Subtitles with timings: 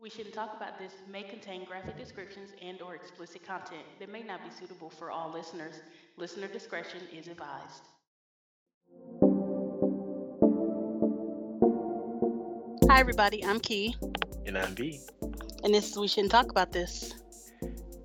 [0.00, 4.22] We shouldn't talk about this may contain graphic descriptions and or explicit content that may
[4.22, 5.74] not be suitable for all listeners.
[6.16, 7.82] Listener discretion is advised.
[12.88, 13.96] Hi everybody, I'm Key.
[14.46, 15.00] And I'm V.
[15.64, 17.14] And this is We Shouldn't Talk About This.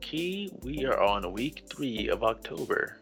[0.01, 2.97] Key, we are on week three of October.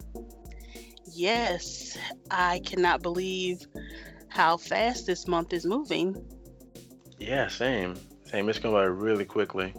[1.14, 1.98] Yes,
[2.30, 3.66] I cannot believe
[4.28, 6.14] how fast this month is moving.
[7.18, 7.96] Yeah, same.
[8.32, 8.48] Same.
[8.50, 9.74] It's going by really quickly.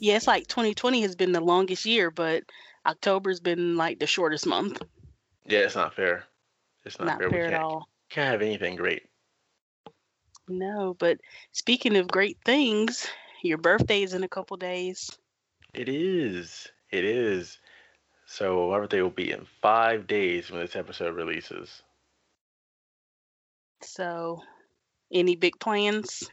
[0.00, 2.44] Yeah, it's like 2020 has been the longest year, but
[2.86, 4.80] October's been like the shortest month.
[5.46, 6.24] Yeah, it's not fair.
[6.84, 7.30] It's not, Not fair.
[7.30, 7.88] fair at all.
[8.10, 9.02] can't have anything great.
[10.48, 11.18] No, but
[11.52, 13.08] speaking of great things,
[13.42, 15.10] your birthday is in a couple days.
[15.74, 16.68] It is.
[16.90, 17.58] It is.
[18.26, 21.82] So my birthday will be in five days when this episode releases.
[23.82, 24.42] So,
[25.12, 26.28] any big plans?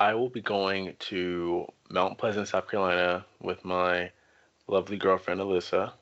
[0.00, 4.10] I will be going to Mount Pleasant, South Carolina with my
[4.66, 5.92] lovely girlfriend Alyssa.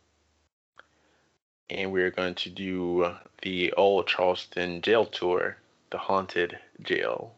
[1.68, 5.56] And we're going to do the old Charleston jail tour,
[5.90, 7.34] the haunted jail,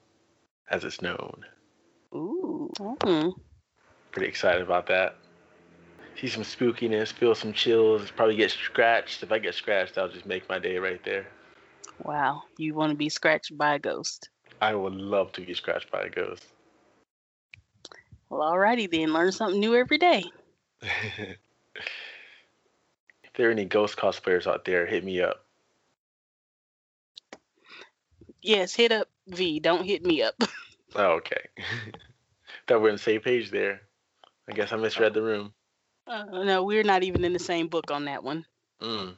[0.70, 1.46] as it's known.
[2.14, 2.70] Ooh.
[2.76, 3.32] Mm.
[4.12, 5.16] Pretty excited about that.
[6.20, 9.22] See some spookiness, feel some chills, probably get scratched.
[9.22, 11.26] If I get scratched, I'll just make my day right there.
[12.02, 12.42] Wow.
[12.58, 14.28] You want to be scratched by a ghost?
[14.60, 16.46] I would love to get scratched by a ghost.
[18.28, 19.12] Well, alrighty then.
[19.12, 20.24] Learn something new every day.
[20.82, 21.38] if
[23.34, 25.44] there are any ghost cosplayers out there, hit me up.
[28.42, 29.60] Yes, hit up V.
[29.60, 30.34] Don't hit me up.
[30.96, 31.42] Oh, okay.
[32.66, 33.80] Thought we're on the same page there.
[34.48, 35.52] I guess I misread the room.
[36.04, 38.44] Uh, no, we're not even in the same book on that one.
[38.82, 39.14] Mm.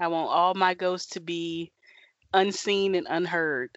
[0.00, 1.70] I want all my ghosts to be
[2.32, 3.76] unseen and unheard.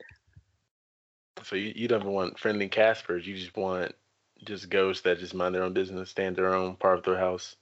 [1.43, 3.25] So you, you don't want friendly Caspers.
[3.25, 3.95] You just want
[4.43, 7.17] just ghosts that just mind their own business, stay in their own part of their
[7.17, 7.55] house.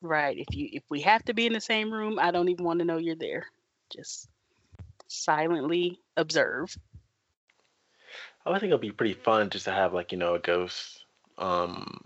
[0.00, 0.38] Right.
[0.38, 2.78] If you if we have to be in the same room, I don't even want
[2.78, 3.46] to know you're there.
[3.90, 4.28] Just
[5.08, 6.76] silently observe.
[8.46, 11.04] I think it'll be pretty fun just to have like you know a ghost,
[11.36, 12.00] um,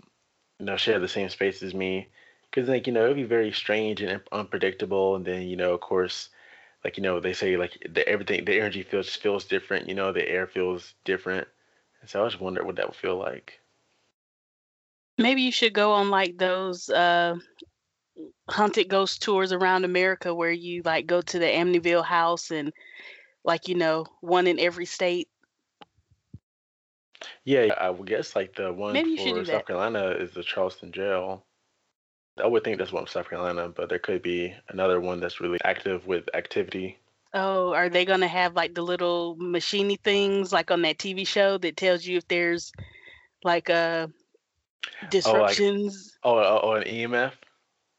[0.59, 2.07] you know, share the same space as me,
[2.49, 5.81] because like you know it'd be very strange and unpredictable, and then you know of
[5.81, 6.29] course,
[6.83, 10.11] like you know they say like the everything the energy feels feels different, you know
[10.11, 11.47] the air feels different,
[12.01, 13.59] and so I was wondering what that would feel like.
[15.17, 17.35] Maybe you should go on like those uh
[18.49, 22.73] haunted ghost tours around America where you like go to the Amityville house and
[23.43, 25.27] like you know, one in every state.
[27.45, 29.67] Yeah, I would guess like the one Maybe for South that.
[29.67, 31.45] Carolina is the Charleston jail.
[32.41, 35.59] I would think that's one South Carolina, but there could be another one that's really
[35.63, 36.97] active with activity.
[37.33, 41.57] Oh, are they gonna have like the little machiney things like on that TV show
[41.57, 42.71] that tells you if there's
[43.43, 44.07] like uh
[45.09, 46.17] disruptions?
[46.23, 47.33] Oh, oh, oh, an EMF?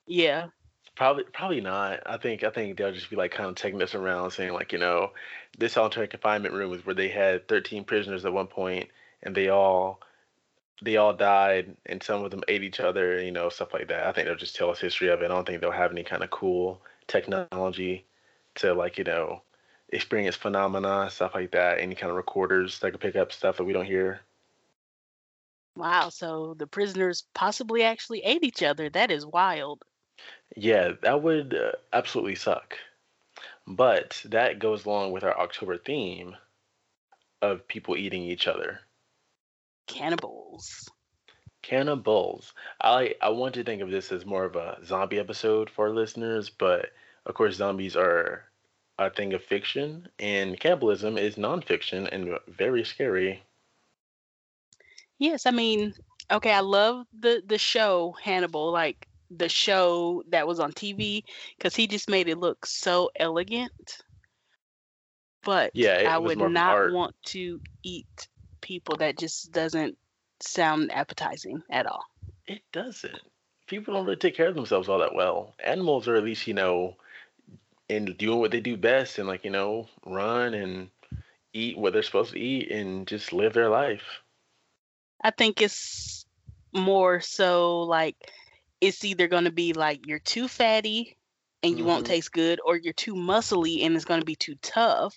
[0.07, 0.49] Yeah.
[0.97, 2.01] Probably, probably not.
[2.07, 4.73] I think, I think they'll just be like kind of taking this around, saying like,
[4.73, 5.11] you know,
[5.59, 8.89] this solitary confinement room is where they had 13 prisoners at one point,
[9.23, 10.01] and they all,
[10.83, 14.07] they all died, and some of them ate each other, you know, stuff like that.
[14.07, 15.27] I think they'll just tell us history of it.
[15.27, 18.05] I don't think they'll have any kind of cool technology
[18.57, 19.43] to like, you know,
[19.91, 21.79] experience phenomena, stuff like that.
[21.81, 24.21] Any kind of recorders that could pick up stuff that we don't hear.
[25.77, 28.89] Wow, so the prisoners possibly actually ate each other.
[28.89, 29.85] That is wild.
[30.57, 32.77] Yeah, that would uh, absolutely suck.
[33.67, 36.37] But that goes along with our October theme
[37.43, 38.81] of people eating each other.
[39.87, 40.91] Cannibals.
[41.63, 42.55] Cannibals.
[42.81, 45.95] I I want to think of this as more of a zombie episode for our
[45.95, 46.93] listeners, but
[47.27, 48.49] of course zombies are
[48.99, 53.43] a thing of fiction and cannibalism is nonfiction and very scary.
[55.19, 55.95] Yes, I mean,
[56.31, 61.25] okay, I love the the show Hannibal, like the show that was on TV,
[61.57, 64.03] because he just made it look so elegant.
[65.43, 66.87] But Yeah, I would more of an not art.
[66.87, 68.29] want to eat
[68.65, 68.97] people.
[68.97, 69.99] That just doesn't
[70.41, 72.05] sound appetizing at all.
[72.47, 73.21] It doesn't.
[73.67, 75.55] People don't really take care of themselves all that well.
[75.63, 76.97] Animals are at least, you know,
[77.89, 80.91] in doing what they do best and like, you know, run and
[81.53, 84.23] eat what they're supposed to eat and just live their life.
[85.23, 86.27] I think it's
[86.73, 88.17] more so like
[88.81, 91.17] it's either going to be like you're too fatty
[91.63, 94.37] and you won't hmm taste good, or you're too muscly and it's going to be
[94.37, 95.17] too tough.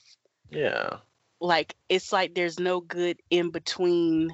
[0.49, 0.99] Yeah.
[1.39, 4.31] Like it's like there's no good in between.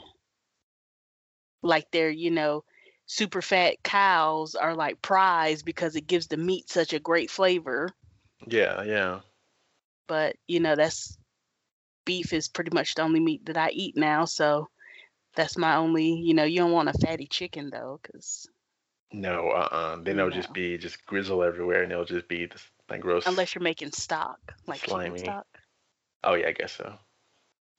[1.61, 2.63] Like they're you know
[3.05, 7.89] super fat cows are like prized because it gives the meat such a great flavor.
[8.47, 9.19] Yeah, yeah.
[10.07, 11.17] But you know that's
[12.05, 14.69] beef is pretty much the only meat that I eat now, so
[15.35, 18.47] That's my only, you know, you don't want a fatty chicken though, because
[19.11, 19.97] No, uh-uh.
[20.03, 23.55] Then it'll just be just grizzle everywhere, and it'll just be this like gross, Unless
[23.55, 25.19] you're making stock, like chicken slimy.
[25.19, 25.47] stock.
[26.23, 26.97] Oh yeah, I guess so.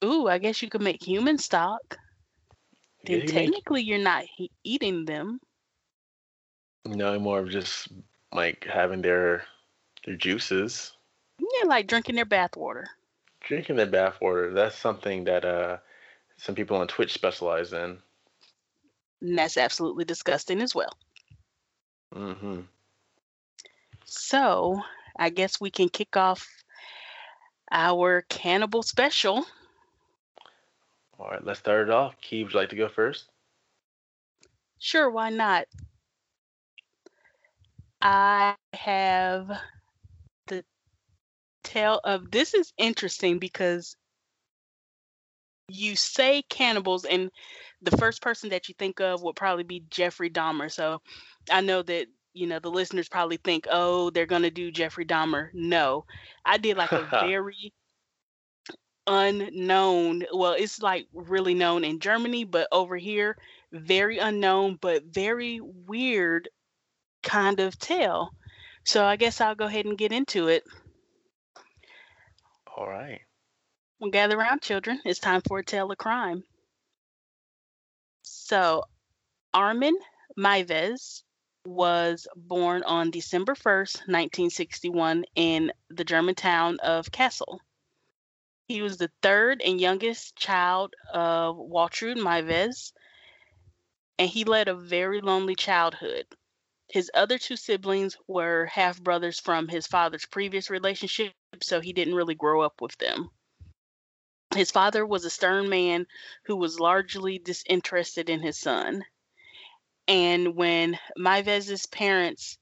[0.03, 1.97] Ooh, I guess you could make human stock.
[3.03, 5.39] Yeah, Then make technically you're not he- eating them.
[6.85, 7.89] no more of just
[8.31, 9.45] like having their
[10.05, 10.93] their juices,
[11.39, 12.85] Yeah, like drinking their bathwater.
[13.41, 14.53] drinking their bath water.
[14.53, 15.77] That's something that uh
[16.37, 18.01] some people on Twitch specialize in.
[19.21, 20.97] And that's absolutely disgusting as well.
[22.15, 22.61] Mm-hmm.
[24.05, 24.81] So
[25.17, 26.47] I guess we can kick off
[27.71, 29.45] our cannibal special.
[31.19, 32.15] All right, let's start it off.
[32.21, 33.25] Key, would you like to go first?
[34.79, 35.65] Sure, why not?
[38.01, 39.49] I have
[40.47, 40.63] the
[41.63, 43.95] tale of this is interesting because
[45.67, 47.31] you say cannibals and
[47.81, 50.71] the first person that you think of would probably be Jeffrey Dahmer.
[50.71, 51.01] So
[51.49, 55.05] I know that you know the listeners probably think, "Oh, they're going to do Jeffrey
[55.05, 56.05] Dahmer." No.
[56.45, 57.73] I did like a very
[59.07, 63.37] unknown, well, it's like really known in Germany, but over here
[63.71, 66.49] very unknown but very weird
[67.23, 68.31] kind of tale.
[68.83, 70.63] So I guess I'll go ahead and get into it.
[72.77, 73.21] All right.
[73.99, 75.01] Well, gather around, children.
[75.05, 76.43] It's time for a tale of crime.
[78.23, 78.83] So,
[79.53, 79.97] Armin
[80.37, 81.23] Meiwes
[81.65, 87.59] was born on December 1st, 1961, in the German town of Kassel.
[88.67, 92.93] He was the third and youngest child of Waltraud Meiwes,
[94.17, 96.25] and he led a very lonely childhood.
[96.87, 102.15] His other two siblings were half brothers from his father's previous relationship, so he didn't
[102.15, 103.29] really grow up with them.
[104.55, 106.07] His father was a stern man
[106.45, 109.03] who was largely disinterested in his son.
[110.07, 112.57] And when Meiwes's parents'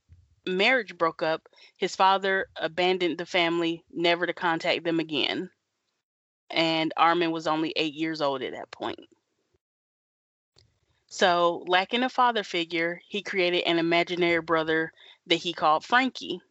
[0.45, 1.47] marriage broke up,
[1.77, 5.49] his father abandoned the family, never to contact them again.
[6.49, 8.99] And Armin was only eight years old at that point.
[11.07, 14.91] So, lacking a father figure, he created an imaginary brother
[15.27, 16.41] that he called Frankie.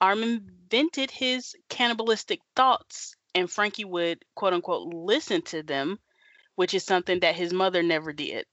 [0.00, 5.98] Armin vented his cannibalistic thoughts, and Frankie would, quote unquote, listen to them,
[6.54, 8.46] which is something that his mother never did.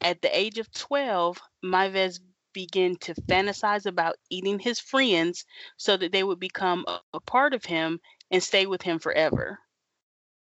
[0.00, 2.20] At the age of 12, Meiwes
[2.52, 5.44] began to fantasize about eating his friends
[5.76, 8.00] so that they would become a, a part of him
[8.30, 9.60] and stay with him forever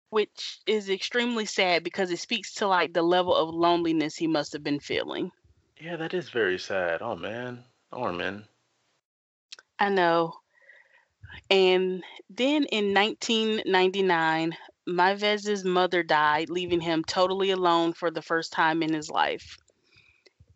[0.10, 4.54] which is extremely sad because it speaks to like the level of loneliness he must
[4.54, 5.32] have been feeling.
[5.80, 7.02] Yeah, that is very sad.
[7.02, 8.46] Oh man, oh, Armin.
[9.78, 10.34] I know.
[11.50, 14.58] And then in 1999,
[14.90, 19.58] Meiwes's mother died, leaving him totally alone for the first time in his life.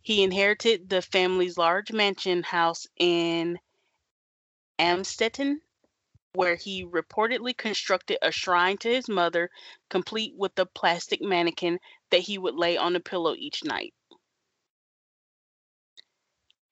[0.02, 3.60] He inherited the family's large mansion house in
[4.80, 5.62] Amstetten,
[6.34, 9.50] where he reportedly constructed a shrine to his mother,
[9.90, 13.94] complete with a plastic mannequin that he would lay on a pillow each night.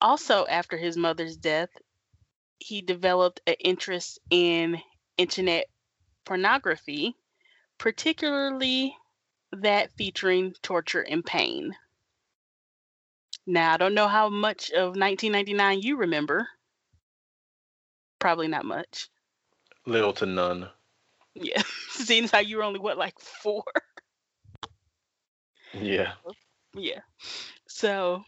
[0.01, 1.69] Also, after his mother's death,
[2.57, 4.81] he developed an interest in
[5.17, 5.67] internet
[6.25, 7.15] pornography,
[7.81, 8.95] particularly
[9.51, 11.75] that featuring torture and pain.
[13.47, 16.47] Now, I don't know how much of 1999 you remember.
[18.19, 19.09] Probably not much.
[19.87, 20.69] Little to none.
[21.33, 21.63] Yeah.
[21.89, 23.63] Seeing how you were only what, like four?
[25.73, 26.11] Yeah.
[26.75, 26.99] yeah.
[27.67, 28.23] So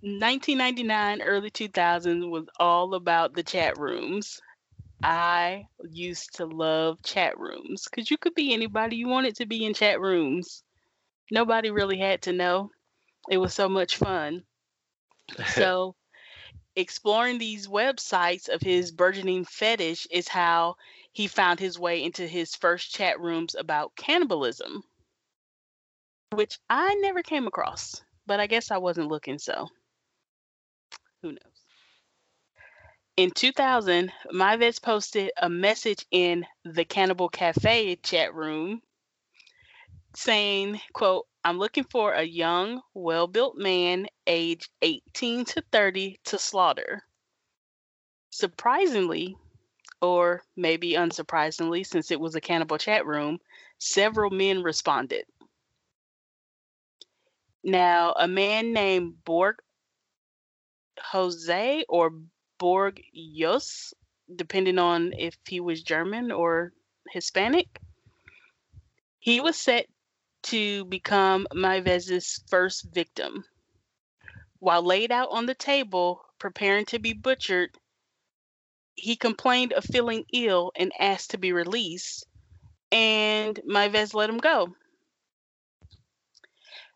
[0.00, 4.40] 1999, early 2000s was all about the chat rooms.
[5.02, 9.64] I used to love chat rooms because you could be anybody you wanted to be
[9.64, 10.62] in chat rooms.
[11.30, 12.70] Nobody really had to know.
[13.30, 14.44] It was so much fun.
[15.54, 15.94] So,
[16.74, 20.74] exploring these websites of his burgeoning fetish is how
[21.12, 24.82] he found his way into his first chat rooms about cannibalism,
[26.32, 29.68] which I never came across, but I guess I wasn't looking, so
[31.22, 31.49] who knows.
[33.16, 38.82] In 2000, Meiwes posted a message in the Cannibal Cafe chat room
[40.14, 47.02] saying, quote, I'm looking for a young, well-built man aged 18 to 30 to slaughter.
[48.30, 49.36] Surprisingly,
[50.00, 53.38] or maybe unsurprisingly, since it was a cannibal chat room,
[53.78, 55.24] several men responded.
[57.62, 59.56] Now, a man named Borg
[61.12, 62.12] Jose or
[62.60, 63.94] Borg Jos,
[64.36, 66.74] depending on if he was German or
[67.10, 67.68] Hispanic,
[69.20, 69.86] He was set
[70.44, 73.44] to become Meiwes's first victim.
[74.60, 77.70] While laid out on the table, preparing to be butchered,
[78.94, 82.26] he complained of feeling ill and asked to be released,
[82.92, 84.74] and Meiwes let him go.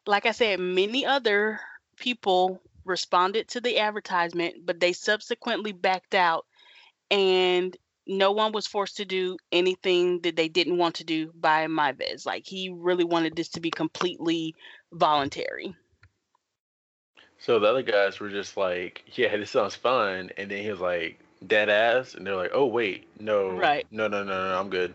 [0.07, 1.61] Like I said, many other
[1.99, 6.47] people responded to the advertisement, but they subsequently backed out,
[7.11, 7.77] and
[8.07, 12.27] no one was forced to do anything that they didn't want to do by Meiwes.
[12.27, 14.55] Like he really wanted this to be completely
[14.93, 15.75] voluntary.
[17.39, 20.81] So the other guys were just like, "Yeah, this sounds fun," and then he was
[20.81, 24.71] like, "Dead ass," and they're like, "Oh wait, no, right, no, no, no, no, I'm
[24.71, 24.95] good."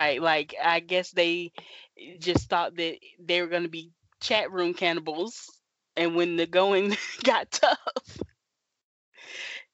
[0.00, 1.52] Right, like I guess they
[1.98, 3.90] eh, just thought that they were going to be
[4.20, 5.50] chat room cannibals,
[5.96, 8.20] and when the going got tough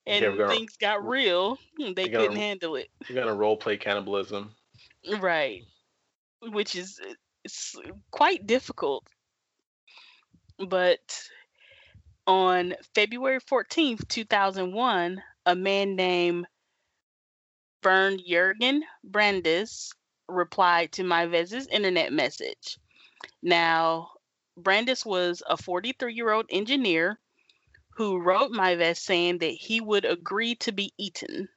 [0.06, 2.88] and yeah, gonna, things got real, hmm, they couldn't gonna, handle it.
[3.08, 4.54] You're gonna role play cannibalism,
[5.18, 5.62] right?
[6.40, 7.00] Which is
[7.44, 7.76] it's
[8.10, 9.04] quite difficult
[10.58, 11.28] but
[12.26, 16.46] on February 14th, 2001, a man named
[17.82, 19.92] Bernd Jürgen Brandes
[20.28, 22.78] replied to Meiwes's internet message.
[23.42, 24.10] Now,
[24.58, 27.18] Brandes was a 43 year old engineer
[27.90, 31.48] who wrote Meiwes saying that he would agree to be eaten.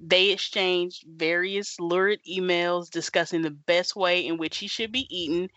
[0.00, 5.50] They exchanged various lurid emails discussing the best way in which he should be eaten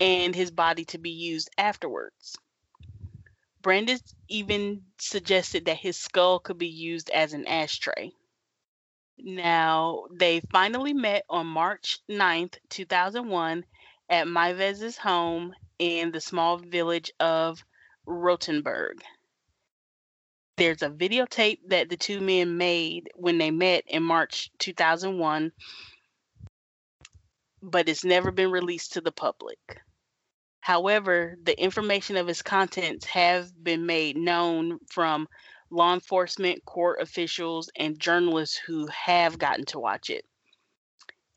[0.00, 2.36] and his body to be used afterwards.
[3.62, 8.12] Brandes even suggested that his skull could be used as an ashtray.
[9.18, 13.64] Now, they finally met on March 9th, 2001,
[14.08, 17.62] at Meiwes's home in the small village of
[18.06, 19.02] Rotenburg
[20.56, 25.52] there's a videotape that the two men made when they met in March 2001,
[27.62, 29.58] but it's never been released to the public.
[30.60, 35.28] However, the information of its contents have been made known from
[35.70, 40.24] law enforcement, court officials, and journalists who have gotten to watch it.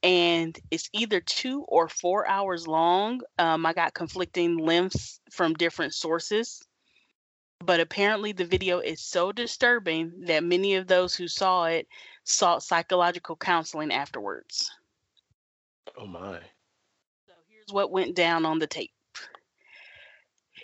[0.01, 3.21] And it's either two or four hours long.
[3.37, 6.61] Um, I got conflicting lengths from different sources.
[7.59, 11.87] But apparently, the video is so disturbing that many of those who saw it
[12.23, 14.71] sought psychological counseling afterwards.
[15.97, 16.39] Oh my.
[17.27, 18.91] So here's what went down on the tape.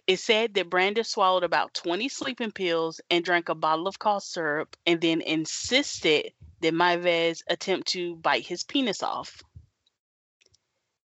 [0.08, 4.24] It said that Brandes swallowed about 20 sleeping pills and drank a bottle of cough
[4.24, 6.32] syrup and then insisted
[6.66, 9.44] that Meiwes attempt to bite his penis off.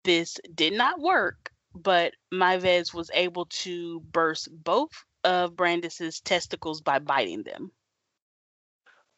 [0.02, 4.90] This did not work, but Meiwes was able to burst both
[5.22, 7.70] of Brandes's testicles by biting them.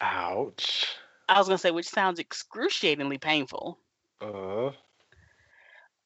[0.02, 0.87] Ouch.
[1.26, 3.78] I was gonna say, which sounds excruciatingly painful.
[4.21, 4.73] Uh.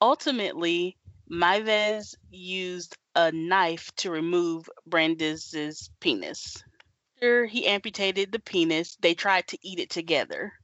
[0.01, 0.97] Ultimately,
[1.29, 6.63] Meiwes used a knife to remove Brandes's penis.
[7.23, 10.55] After he amputated the penis, they tried to eat it together.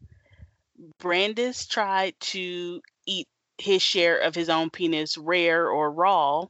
[0.97, 6.47] Brandes tried to eat his share of his own penis rare or raw,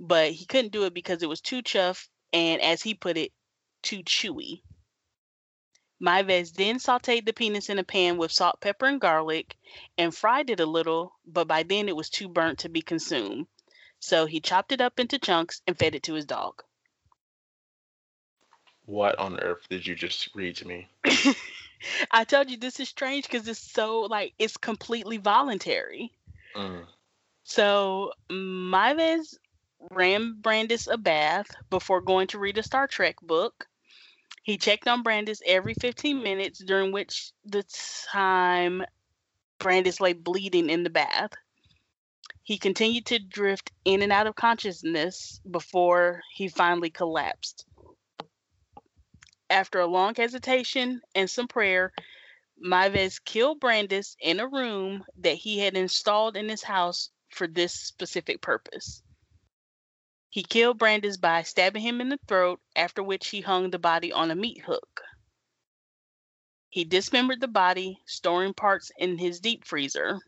[0.00, 3.30] but he couldn't do it because it was too chuff and, as he put it,
[3.82, 4.62] too chewy.
[6.00, 9.58] Meiwes then sauteed the penis in a pan with salt, pepper, and garlic
[9.98, 13.46] and fried it a little, but by then it was too burnt to be consumed.
[14.00, 16.62] So he chopped it up into chunks and fed it to his dog.
[18.86, 20.88] What on earth did you just read to me?
[22.10, 26.12] I told you this is strange because it's so like it's completely voluntary.
[26.56, 26.86] Mm.
[27.44, 29.36] So Meiwes
[29.90, 33.66] ran Brandes a bath before going to read a Star Trek book.
[34.42, 37.64] He checked on Brandes every 15 minutes, during which the
[38.10, 38.84] time
[39.58, 41.32] Brandes lay bleeding in the bath.
[42.42, 47.64] He continued to drift in and out of consciousness before he finally collapsed.
[49.52, 51.92] After a long hesitation and some prayer,
[52.58, 57.74] Meiwes killed Brandes in a room that he had installed in his house for this
[57.74, 59.02] specific purpose.
[60.30, 64.10] He killed Brandes by stabbing him in the throat, after which he hung the body
[64.10, 65.02] on a meat hook.
[66.70, 70.18] He dismembered the body, storing parts in his deep freezer.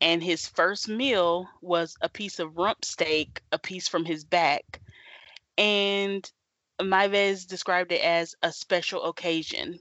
[0.00, 4.80] And his first meal was a piece of rump steak, a piece from his back.
[5.58, 6.32] And
[6.82, 9.80] Meiwes described it as a special occasion.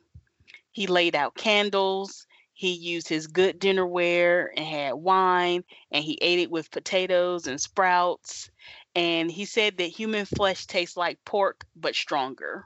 [0.71, 6.39] He laid out candles, he used his good dinnerware and had wine, and he ate
[6.39, 8.49] it with potatoes and sprouts
[8.95, 12.65] and he said that human flesh tastes like pork but stronger.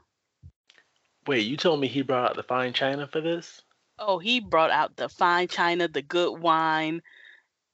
[1.26, 3.62] Wait, you told me he brought out the fine china for this?
[3.98, 7.02] Oh, he brought out the fine china, the good wine,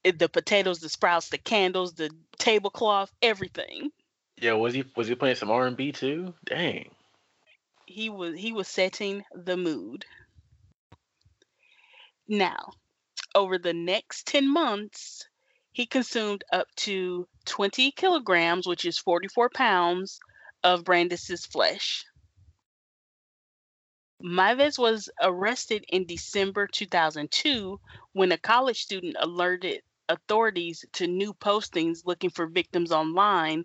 [0.04, 3.90] eh, the potatoes, the sprouts, the candles, the tablecloth, everything.
[4.40, 6.34] Yeah, was he was he playing some R and B too?
[6.44, 6.90] Dang.
[7.86, 10.06] He was he was setting the mood.
[12.26, 12.70] Now,
[13.34, 15.26] over the next 10 months,
[15.72, 20.20] he consumed up to 20 kilograms, which is 44 pounds,
[20.62, 22.04] of Brandes's flesh.
[24.22, 27.80] Meiwes was arrested in December 2002
[28.12, 33.64] when a college student alerted authorities to new postings looking for victims online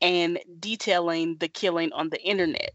[0.00, 2.72] and detailing the killing on the internet.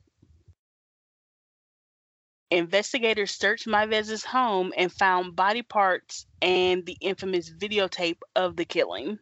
[2.49, 9.17] Investigators searched Meiwes' home and found body parts and the infamous videotape of the killing.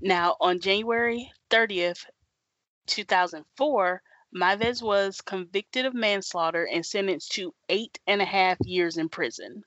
[0.00, 2.06] Now, on January 30th,
[2.86, 9.08] 2004, Meiwes was convicted of manslaughter and sentenced to eight and a half years in
[9.08, 9.64] prison.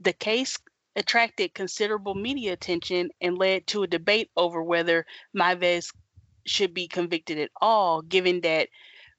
[0.00, 0.58] The case
[0.94, 5.92] attracted considerable media attention and led to a debate over whether Meiwes
[6.46, 8.68] should be convicted at all, given that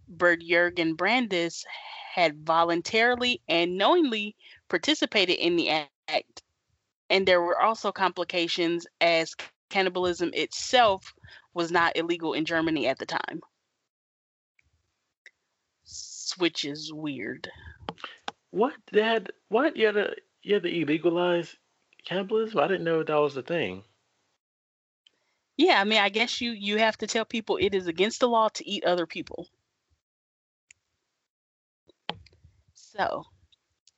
[0.07, 1.65] Bert Jurgen Brandes
[2.13, 4.35] had voluntarily and knowingly
[4.69, 6.43] participated in the act.
[7.09, 9.35] And there were also complications as
[9.69, 11.13] cannibalism itself
[11.53, 13.41] was not illegal in Germany at the time.
[16.37, 17.49] Which is weird.
[18.51, 20.15] What that what you had to
[20.47, 21.55] you had to illegalize
[22.05, 22.59] cannibalism?
[22.59, 23.83] I didn't know that was the thing.
[25.57, 28.29] Yeah, I mean I guess you you have to tell people it is against the
[28.29, 29.47] law to eat other people.
[32.73, 33.25] So,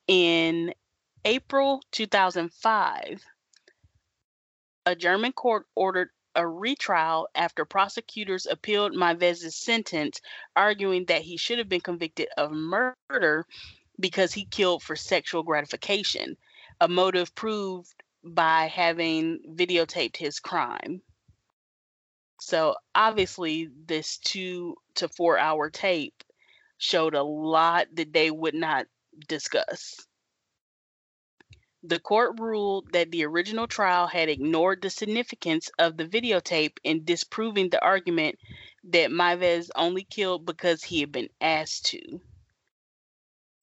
[0.08, 0.74] in
[1.24, 3.24] April 2005,
[4.86, 10.20] a German court ordered a retrial after prosecutors appealed Meiwes' sentence,
[10.56, 13.46] arguing that he should have been convicted of murder
[14.00, 16.36] because he killed for sexual gratification,
[16.80, 21.02] a motive proved by having videotaped his crime.
[22.40, 26.24] So obviously, this two to four hour tape
[26.78, 28.86] showed a lot that they would not
[29.28, 30.06] discuss.
[31.82, 37.04] The court ruled that the original trial had ignored the significance of the videotape in
[37.04, 38.38] disproving the argument
[38.84, 42.20] that Meiwes only killed because he had been asked to.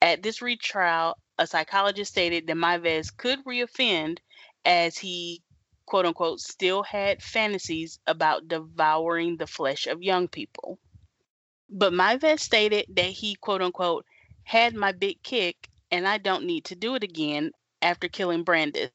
[0.02, 4.20] At this retrial, a psychologist stated that Meiwes could reoffend
[4.64, 5.42] as he,
[5.86, 10.80] quote unquote, still had fantasies about devouring the flesh of young people.
[11.70, 14.06] But Meiwes stated that he, quote unquote,
[14.44, 18.92] had my big kick and I don't need to do it again after killing Brandes.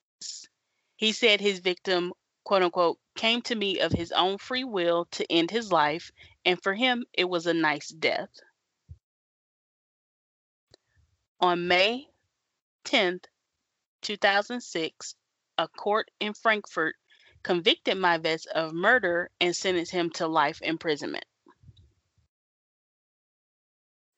[0.96, 2.12] He said his victim,
[2.44, 6.10] quote unquote, came to me of his own free will to end his life,
[6.44, 8.30] and for him, it was a nice death.
[11.42, 12.06] On May
[12.84, 13.24] 10th,
[14.02, 15.14] 2006,
[15.58, 16.94] a court in Frankfurt
[17.42, 21.24] convicted Meiwes of murder and sentenced him to life imprisonment.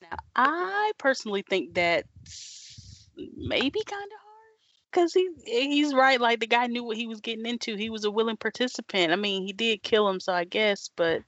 [0.03, 4.55] Now, I personally think that's maybe kind of hard
[4.93, 6.21] because he he's right.
[6.21, 7.75] Like the guy knew what he was getting into.
[7.77, 9.13] He was a willing participant.
[9.13, 11.23] I mean, he did kill him, so I guess, but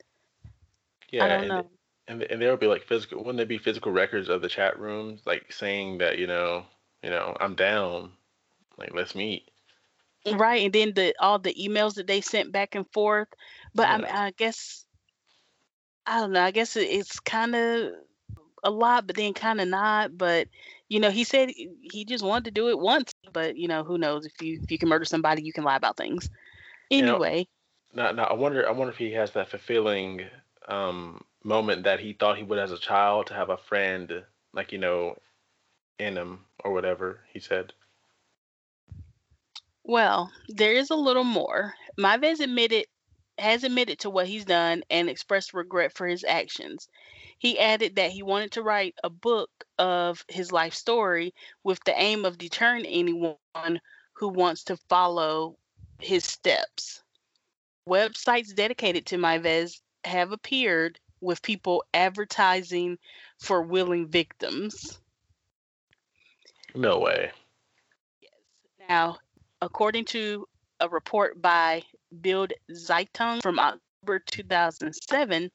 [1.10, 1.70] Yeah, I don't know.
[2.08, 3.18] And and there would be like physical.
[3.18, 6.66] Wouldn't there be physical records of the chat rooms, like saying that you know,
[7.02, 8.12] you know, I'm down,
[8.78, 9.50] like let's meet.
[10.26, 13.28] Right, and then the all the emails that they sent back and forth.
[13.74, 14.84] But I mean, Yeah, I guess
[16.06, 16.42] I don't know.
[16.42, 17.92] I guess it, it's kind of
[18.64, 20.16] a lot, but then kind of not.
[20.16, 20.48] But
[20.88, 23.12] you know, he said he just wanted to do it once.
[23.32, 24.26] But you know, who knows?
[24.26, 26.28] If you if you can murder somebody, you can lie about things.
[26.96, 27.18] you know.
[27.18, 27.48] Anyway,
[27.94, 28.66] Now, now I wonder.
[28.68, 30.22] I wonder if he has that fulfilling
[30.68, 34.72] um moment that he thought he would as a child to have a friend, like
[34.72, 35.16] you know,
[35.98, 37.72] in him or whatever he said.
[39.84, 41.74] well, there is a little more.
[41.98, 42.86] Meiwes admitted
[43.38, 46.88] has admitted to what he's done and expressed regret for his actions.
[47.38, 51.98] He added that he wanted to write a book of his life story with the
[52.00, 53.80] aim of deterring anyone
[54.14, 55.56] who wants to follow
[56.00, 57.02] his steps.
[57.88, 62.98] Websites dedicated to Meiwes have appeared with people advertising
[63.38, 64.98] for willing victims.
[66.74, 67.30] No way.
[68.20, 68.32] Yes.
[68.88, 69.18] Now,
[69.62, 70.46] according to
[70.80, 75.50] a report by Bild Zeitung from October 2007,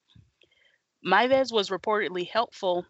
[1.06, 2.86] Meiwes was reportedly helpful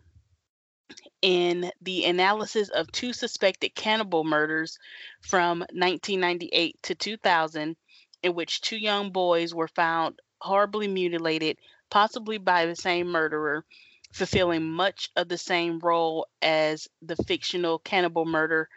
[1.21, 4.77] in the analysis of two suspected cannibal murders
[5.21, 7.75] from 1998 to 2000,
[8.23, 11.57] in which two young boys were found horribly mutilated,
[11.91, 13.63] possibly by the same murderer,
[14.11, 18.67] fulfilling much of the same role as the fictional cannibal murderer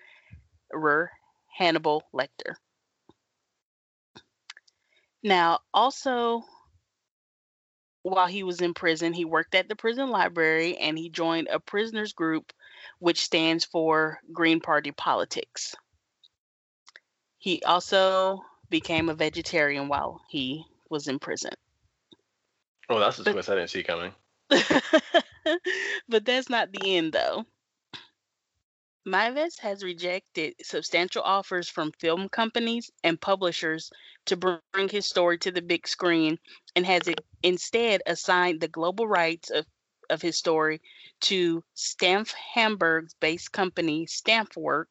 [1.57, 2.57] Hannibal Lecter.
[5.23, 6.43] Now, also,
[8.03, 11.59] while he was in prison, he worked at the prison library and he joined a
[11.59, 12.53] prisoners group,
[12.99, 15.75] which stands for Green Party Politics.
[17.39, 21.53] He also became a vegetarian while he was in prison.
[22.89, 24.13] Oh, that's a twist I didn't see coming.
[26.09, 27.47] but that's not the end, though.
[29.07, 33.91] Meiwes has rejected substantial offers from film companies and publishers
[34.25, 36.39] to bring his story to the big screen
[36.75, 37.03] and has
[37.43, 39.67] instead assigned the global rights of,
[40.09, 40.81] of his story
[41.21, 44.87] to Stamf Hamburg's based company Stampfwerk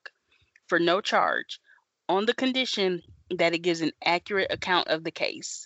[0.68, 1.60] for no charge
[2.08, 3.02] on the condition
[3.32, 5.66] that it gives an accurate account of the case.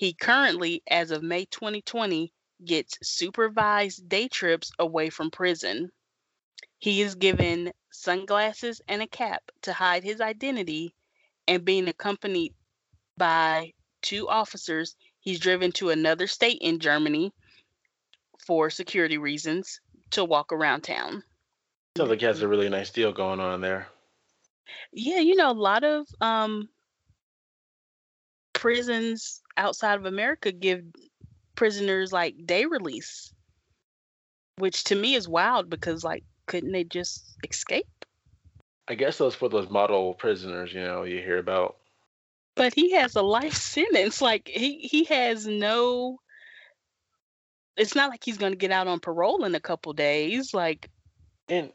[0.00, 2.32] He currently, as of May 2020,
[2.64, 5.92] gets supervised day trips away from prison.
[6.78, 10.94] He is given sunglasses and a cap to hide his identity,
[11.46, 12.54] and being accompanied
[13.18, 17.34] by two officers, he's driven to another state in Germany
[18.38, 19.82] for security reasons
[20.12, 21.22] to walk around town.
[21.98, 23.86] Sounds like he has a really nice deal going on there.
[24.94, 26.70] Yeah, you know, a lot of um,
[28.60, 30.84] prisons outside of America give
[31.54, 33.32] prisoners like day release,
[34.58, 37.86] which to me is wild because like couldn't they just escape?
[38.86, 41.76] I guess those for those model prisoners, you know, you hear about.
[42.54, 44.20] But he has a life sentence.
[44.20, 46.18] Like he he has no.
[47.78, 50.52] It's not like he's going to get out on parole in a couple days.
[50.52, 50.90] Like,
[51.48, 51.72] and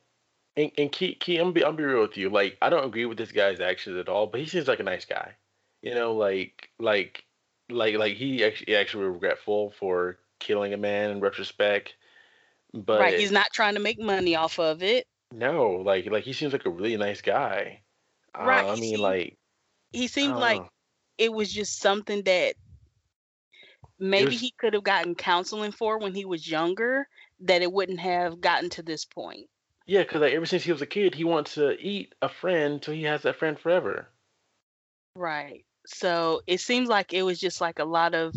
[0.56, 2.30] and and key key, I'm be I'm be real with you.
[2.30, 4.84] Like, I don't agree with this guy's actions at all, but he seems like a
[4.84, 5.34] nice guy.
[5.86, 7.24] You know, like like
[7.70, 11.96] like like he actually actually regretful for killing a man in retrospect
[12.76, 15.08] but right, he's not trying to make money off of it.
[15.32, 17.82] No, like like he seems like a really nice guy.
[18.38, 18.66] Right.
[18.66, 19.38] Uh, I mean, seemed, like
[19.94, 20.70] he seemed like know.
[21.18, 22.56] it was just something that
[23.98, 27.08] maybe was, he could have gotten counseling for when he was younger.
[27.42, 29.48] That it wouldn't have gotten to this point.
[29.86, 32.82] Yeah, because like ever since he was a kid, he wants to eat a friend
[32.82, 34.08] till he has that friend forever.
[35.16, 35.66] Right.
[35.86, 38.34] So it seems like it was just like a lot of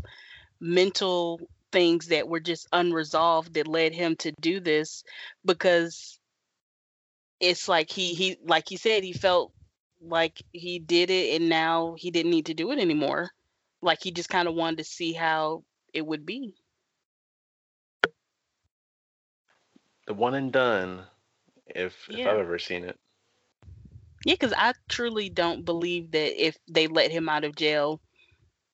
[0.60, 5.04] mental things that were just unresolved that led him to do this
[5.44, 6.18] because
[7.40, 9.52] it's like he he like he said he felt
[10.00, 13.30] like he did it and now he didn't need to do it anymore.
[13.80, 16.54] Like he just kind of wanted to see how it would be.
[20.06, 21.02] The one and done
[21.66, 22.20] if yeah.
[22.20, 22.98] if i've ever seen it
[24.24, 28.00] yeah because i truly don't believe that if they let him out of jail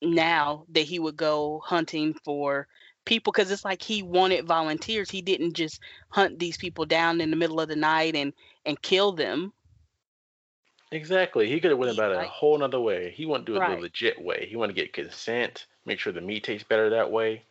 [0.01, 2.67] now that he would go hunting for
[3.05, 5.09] people because it's like he wanted volunteers.
[5.09, 5.79] He didn't just
[6.09, 8.33] hunt these people down in the middle of the night and
[8.65, 9.53] and kill them.
[10.91, 11.47] Exactly.
[11.47, 13.11] He could have went about it a whole nother way.
[13.15, 13.75] He wanted to do it right.
[13.75, 14.47] the legit way.
[14.49, 17.43] He wanted to get consent, make sure the meat tastes better that way.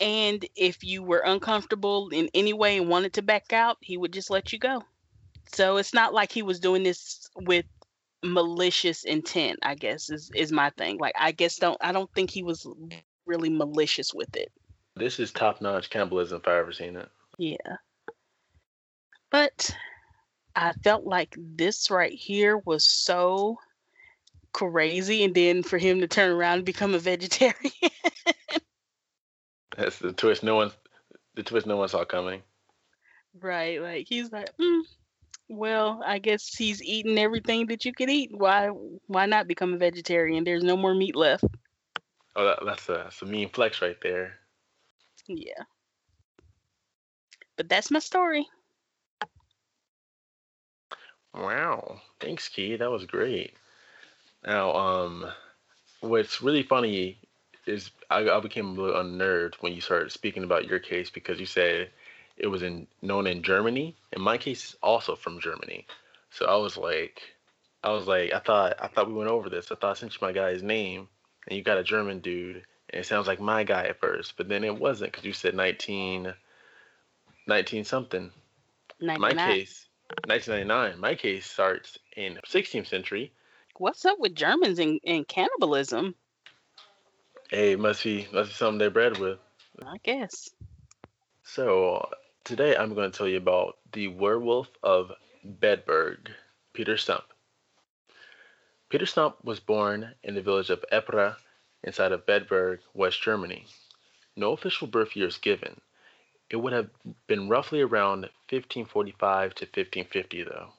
[0.00, 4.12] And if you were uncomfortable in any way and wanted to back out, he would
[4.12, 4.84] just let you go.
[5.52, 7.66] So it's not like he was doing this with
[8.22, 10.98] malicious intent, I guess is is my thing.
[10.98, 12.66] Like I guess don't I don't think he was
[13.26, 14.50] really malicious with it.
[14.96, 17.08] This is top notch cannibalism if I ever seen it.
[17.38, 17.76] Yeah.
[19.30, 19.74] But
[20.56, 23.58] I felt like this right here was so
[24.52, 27.54] crazy and then for him to turn around and become a vegetarian.
[29.76, 30.72] That's the twist no one
[31.34, 32.42] the twist no one saw coming.
[33.40, 34.82] Right, like he's like, mm,
[35.48, 38.30] well, I guess he's eating everything that you could eat.
[38.32, 38.68] Why
[39.06, 40.44] why not become a vegetarian?
[40.44, 41.44] There's no more meat left.
[42.36, 44.34] Oh, that, that's a that's a mean flex right there.
[45.26, 45.64] Yeah.
[47.56, 48.46] But that's my story.
[51.34, 52.00] Wow.
[52.20, 52.76] Thanks, Key.
[52.76, 53.54] That was great.
[54.46, 55.26] Now, um,
[56.00, 57.18] what's really funny
[57.66, 61.38] is I, I became a little unnerved when you started speaking about your case because
[61.38, 61.90] you said
[62.38, 65.86] it was in known in Germany, In my case is also from Germany.
[66.30, 67.20] So I was like,
[67.82, 69.70] I was like, I thought I thought we went over this.
[69.70, 71.08] I thought I sent you my guy's name,
[71.46, 74.48] and you got a German dude, and it sounds like my guy at first, but
[74.48, 76.32] then it wasn't because you said 19,
[77.46, 78.30] 19 something.
[79.00, 79.36] 99.
[79.36, 79.86] My case,
[80.26, 81.00] 1999.
[81.00, 83.32] My case starts in 16th century.
[83.76, 86.14] What's up with Germans and, and cannibalism?
[87.50, 89.38] Hey, must be must be something they're bred with.
[89.86, 90.50] I guess.
[91.44, 92.10] So
[92.48, 95.12] today I'm going to tell you about the werewolf of
[95.46, 96.30] Bedburg,
[96.72, 97.24] Peter Stumpp.
[98.88, 101.36] Peter Stumpp was born in the village of Epprath
[101.84, 103.66] inside of Bedburg, West Germany.
[104.34, 105.82] No official birth year is given.
[106.48, 106.88] It would have
[107.26, 110.72] been roughly around 1545 to 1550, though.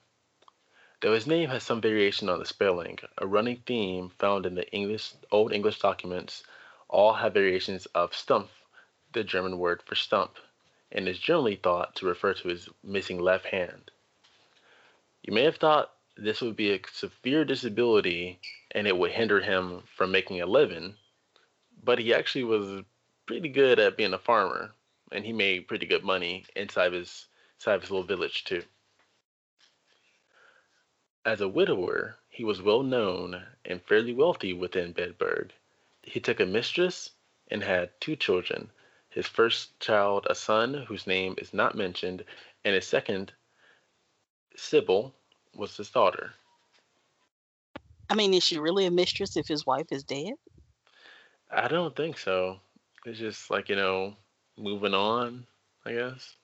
[1.00, 4.68] Though his name has some variation on the spelling, a running theme found in the
[4.72, 6.42] English Old English documents
[6.88, 8.48] all have variations of Stumpf,
[9.12, 10.36] the German word for stump,
[10.92, 13.90] and is generally thought to refer to his missing left hand.
[15.22, 18.40] You may have thought this would be a severe disability
[18.72, 20.96] and it would hinder him from making a living,
[21.82, 22.84] but he actually was
[23.26, 24.72] pretty good at being a farmer
[25.12, 27.26] and he made pretty good money inside his,
[27.58, 28.62] inside his little village too.
[31.24, 35.50] As a widower, he was well known and fairly wealthy within Bedburg.
[36.02, 37.10] He took a mistress
[37.50, 38.70] and had two children.
[39.10, 42.24] His first child, a son whose name is not mentioned,
[42.64, 43.32] and his second,
[44.56, 45.14] Sybil,
[45.54, 46.32] was his daughter.
[48.08, 50.34] I mean, is she really a mistress if his wife is dead?
[51.50, 52.60] I don't think so.
[53.04, 54.16] It's just like, you know,
[54.56, 55.46] moving on,
[55.84, 56.36] I guess.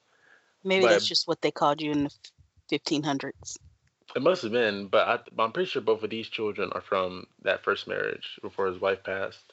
[0.64, 2.10] Maybe but that's just what they called you in the
[2.70, 3.58] 1500s.
[4.14, 7.26] It must have been, but I, I'm pretty sure both of these children are from
[7.42, 9.52] that first marriage before his wife passed.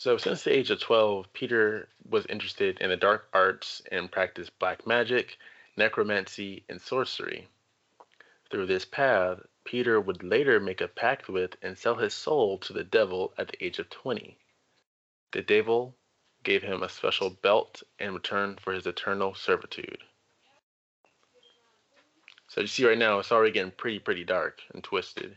[0.00, 4.58] So, since the age of 12, Peter was interested in the dark arts and practiced
[4.58, 5.36] black magic,
[5.76, 7.48] necromancy, and sorcery.
[8.50, 12.72] Through this path, Peter would later make a pact with and sell his soul to
[12.72, 14.38] the devil at the age of 20.
[15.32, 15.94] The devil
[16.44, 20.02] gave him a special belt in return for his eternal servitude.
[22.48, 25.36] So you see right now, it's already getting pretty, pretty dark and twisted.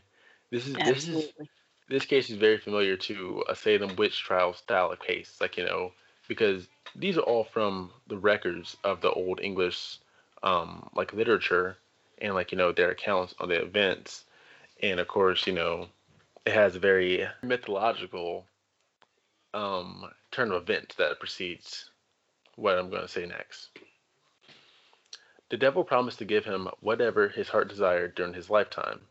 [0.50, 1.22] This is Absolutely.
[1.22, 1.48] this is
[1.88, 5.64] this case is very familiar to a Salem witch trial style of case, like you
[5.64, 5.92] know,
[6.28, 9.98] because these are all from the records of the old English,
[10.42, 11.76] um, like literature,
[12.18, 14.24] and like you know their accounts on the events,
[14.82, 15.88] and of course you know,
[16.46, 18.46] it has a very mythological,
[19.52, 21.90] um, turn of events that precedes
[22.56, 23.68] what I'm going to say next.
[25.50, 29.02] The devil promised to give him whatever his heart desired during his lifetime.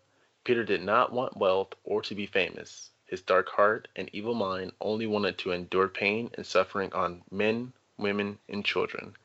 [0.43, 2.91] Peter did not want wealth or to be famous.
[3.06, 7.73] His dark heart and evil mind only wanted to endure pain and suffering on men,
[7.97, 9.15] women, and children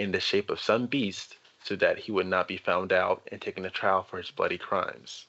[0.00, 3.40] in the shape of some beast so that he would not be found out and
[3.40, 5.26] taken to trial for his bloody crimes.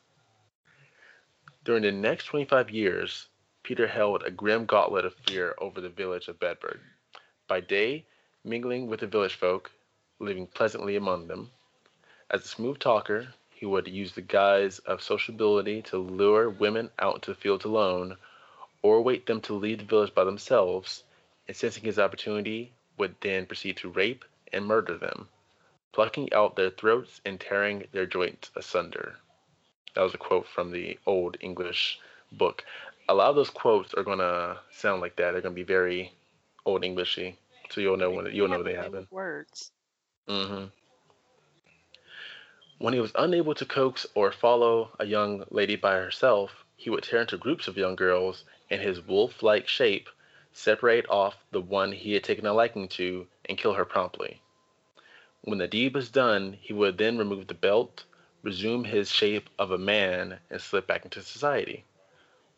[1.66, 3.28] During the next 25 years,
[3.64, 6.80] Peter held a grim gauntlet of fear over the village of Bedburg.
[7.48, 8.06] By day,
[8.46, 9.72] mingling with the village folk,
[10.20, 11.52] living pleasantly among them.
[12.30, 17.22] As a smooth talker, he would use the guise of sociability to lure women out
[17.22, 18.18] to the fields alone,
[18.82, 21.04] or wait them to leave the village by themselves,
[21.48, 25.30] and sensing his opportunity, would then proceed to rape and murder them,
[25.92, 29.18] plucking out their throats and tearing their joints asunder.
[29.94, 32.00] That was a quote from the old English
[32.32, 32.66] book.
[33.10, 35.34] A lot of those quotes are gonna sound like that.
[35.34, 36.12] They're gonna be very
[36.66, 37.38] old Englishy,
[37.70, 39.08] so you'll know when you'll know they happen.
[39.12, 39.72] Words.
[40.28, 40.66] Mm-hmm.
[42.82, 47.04] When he was unable to coax or follow a young lady by herself, he would
[47.04, 50.10] tear into groups of young girls in his wolf like shape,
[50.52, 54.42] separate off the one he had taken a liking to, and kill her promptly.
[55.42, 58.04] When the deed was done, he would then remove the belt,
[58.42, 61.86] resume his shape of a man, and slip back into society,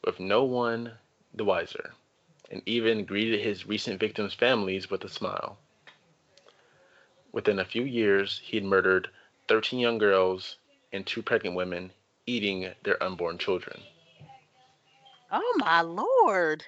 [0.05, 0.99] with no one
[1.33, 1.95] the wiser,
[2.49, 5.57] and even greeted his recent victims' families with a smile.
[7.33, 9.09] Within a few years, he had murdered
[9.53, 10.57] 13 young girls
[10.93, 11.91] and two pregnant women,
[12.25, 13.79] eating their unborn children.
[15.31, 16.63] Oh, my Lord.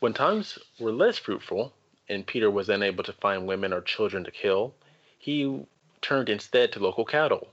[0.00, 1.72] When times were less fruitful
[2.10, 4.74] and Peter was unable to find women or children to kill,
[5.18, 5.64] he
[6.02, 7.48] turned instead to local cattle,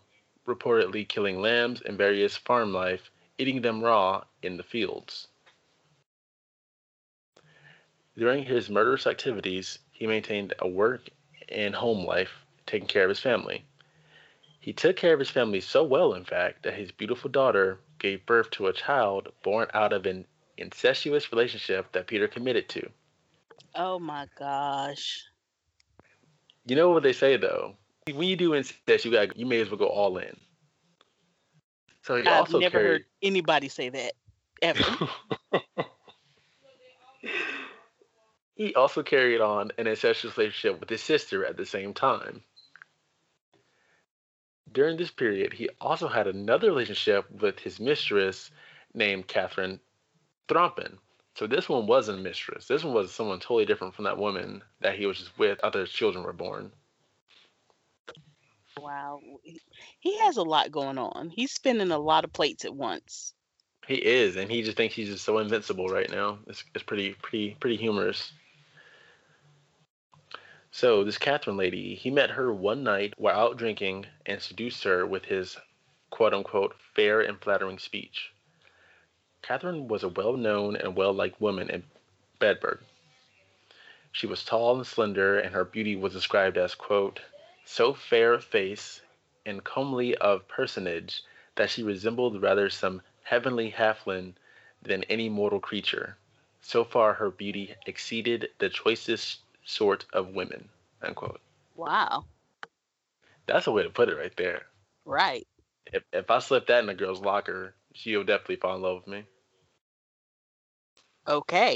[0.46, 5.30] reportedly killing lambs and various farm life, eating them raw in the fields.
[8.18, 11.08] During his murderous activities, he maintained a work
[11.48, 12.32] and home life,
[12.66, 13.64] taking care of his family.
[14.68, 18.26] He took care of his family so well, in fact, that his beautiful daughter gave
[18.26, 20.26] birth to a child born out of an
[20.58, 22.90] incestuous relationship that Peter committed to.
[23.76, 25.24] Oh my gosh.
[26.66, 27.78] You know what they say though?
[28.12, 30.36] When you do incest, you got you may as well go all in.
[32.02, 32.88] So he I've also never carried...
[32.88, 34.12] heard anybody say that
[34.62, 34.84] ever.
[38.56, 42.42] He also carried on an incestuous relationship with his sister at the same time.
[44.74, 48.52] During this period, he also had another relationship with his mistress
[48.94, 49.80] named Catherine
[50.48, 50.98] Thrompen.
[51.36, 52.68] So this one wasn't a mistress.
[52.68, 55.80] This one was someone totally different from that woman that he was just with after
[55.80, 56.72] his children were born.
[58.80, 59.20] Wow.
[60.00, 61.30] He has a lot going on.
[61.30, 63.34] He's spinning a lot of plates at once.
[63.88, 66.40] He is, and he just thinks he's just so invincible right now.
[66.48, 68.34] It's, it's pretty pretty pretty humorous.
[70.78, 75.08] So this Catherine lady, he met her one night while out drinking and seduced her
[75.08, 75.58] with his
[76.12, 78.32] quote unquote fair and flattering speech.
[79.42, 81.84] Catherine was a well known and well liked woman in
[82.40, 82.82] Bedburg.
[84.12, 87.22] She was tall and slender, and her beauty was described as, quote,
[87.66, 89.02] so fair of face
[89.48, 91.24] and comely of personage
[91.56, 94.36] that she resembled rather some heavenly halfling
[94.84, 96.18] than any mortal creature.
[96.62, 100.70] So far, her beauty exceeded the choicest sort of women.
[101.02, 101.42] Unquote.
[101.76, 102.26] Wow.
[103.46, 104.64] That's a way to put it right there.
[105.06, 105.48] Right.
[105.94, 109.08] If if I slip that in a girl's locker, she'll definitely fall in love with
[109.08, 109.24] me.
[111.28, 111.76] Okay.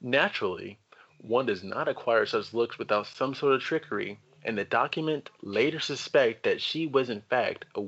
[0.00, 0.78] Naturally,
[1.20, 5.80] one does not acquire such looks without some sort of trickery, and the document later
[5.80, 7.84] suspect that she was in fact a,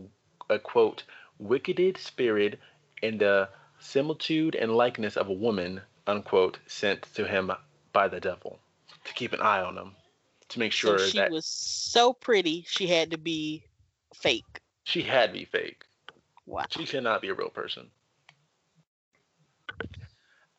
[0.49, 1.05] a quote
[1.39, 2.59] wicketed spirit
[3.03, 3.49] in the
[3.79, 7.51] similitude and likeness of a woman unquote sent to him
[7.93, 8.59] by the devil
[9.05, 9.93] to keep an eye on him
[10.49, 13.65] to make sure so she that was so pretty she had to be
[14.15, 14.61] fake.
[14.85, 15.85] she had to be fake.
[16.47, 16.65] Wow.
[16.71, 17.91] She cannot be a real person.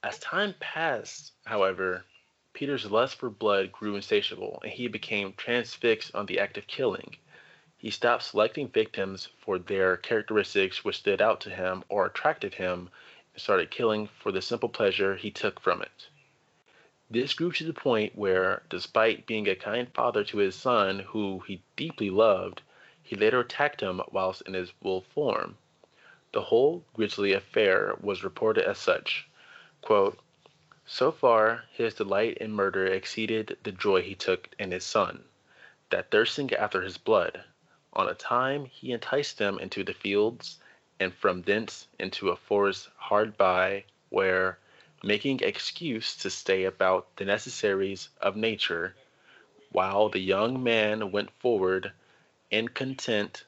[0.04, 2.06] As time passed, however,
[2.54, 7.18] Peter's lust for blood grew insatiable, and he became transfixed on the act of killing.
[7.78, 12.90] He stopped selecting victims for their characteristics which stood out to him or attracted him,
[13.34, 16.08] and started killing for the simple pleasure he took from it.
[17.14, 21.40] This grew to the point where, despite being a kind father to his son, who
[21.46, 22.62] he deeply loved,
[23.04, 25.58] he later attacked him whilst in his wolf form.
[26.32, 29.28] The whole grisly affair was reported as such.
[29.82, 30.20] Quote,
[30.86, 35.26] so far, his delight in murder exceeded the joy he took in his son,
[35.90, 37.44] that thirsting after his blood,
[37.92, 40.60] on a time he enticed them into the fields,
[40.98, 44.60] and from thence into a forest hard by, where,
[45.04, 48.96] making excuse to stay about the necessaries of nature,
[49.72, 51.92] while the young man went forward,
[52.50, 53.44] in content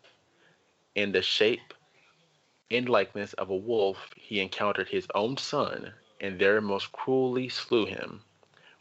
[0.95, 1.73] in the shape
[2.71, 7.85] and likeness of a wolf, he encountered his own son, and there most cruelly slew
[7.85, 8.23] him,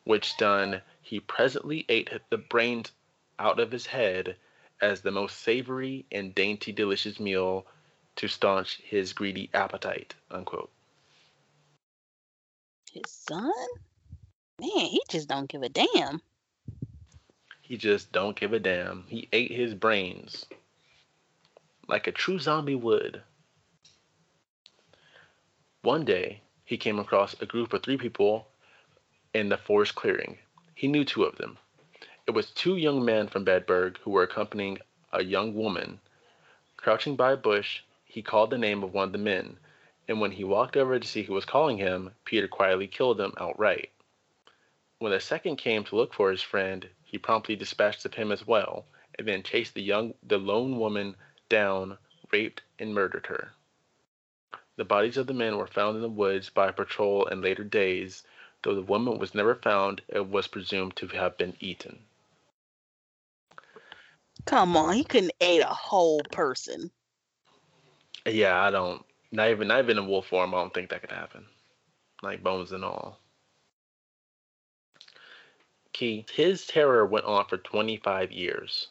[0.04, 2.92] which done, he presently ate the brains
[3.38, 4.36] out of his head
[4.80, 7.66] as the most savory and dainty delicious meal
[8.16, 10.14] to staunch his greedy appetite.
[10.30, 10.70] Unquote.
[12.92, 13.52] His son?
[14.60, 16.20] Man, he just don't give a damn.
[17.62, 19.04] He just don't give a damn.
[19.08, 20.46] He ate his brains
[21.88, 23.22] like a true zombie would.
[25.82, 28.48] One day, he came across a group of three people
[29.34, 30.38] in the forest clearing.
[30.74, 31.58] He knew two of them.
[32.26, 34.78] It was two young men from Bedburg who were accompanying
[35.12, 36.00] a young woman.
[36.76, 39.58] Crouching by a bush, he called the name of one of the men,
[40.08, 43.32] and when he walked over to see who was calling him, Peter quietly killed him
[43.38, 43.90] outright.
[44.98, 48.46] When the second came to look for his friend, he promptly dispatched of him as
[48.46, 48.86] well,
[49.18, 51.16] and then chased the young the lone woman
[51.48, 51.98] down,
[52.32, 53.52] raped and murdered her.
[54.76, 57.64] The bodies of the men were found in the woods by a patrol in later
[57.64, 58.24] days,
[58.62, 62.04] though the woman was never found and was presumed to have been eaten.
[64.46, 66.90] Come on, he couldn't eat a whole person.
[68.26, 69.04] Yeah, I don't.
[69.32, 70.54] Not even not even in wolf form.
[70.54, 71.46] I don't think that could happen.
[72.22, 73.18] Like bones and all.
[75.92, 76.26] Key.
[76.32, 78.88] His terror went on for 25 years.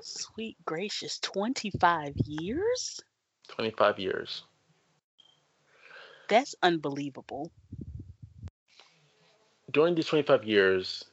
[0.00, 3.00] Sweet gracious, 25 years?
[3.48, 4.44] 25 years.
[6.28, 7.50] That's unbelievable.
[9.70, 11.04] During these 25 years,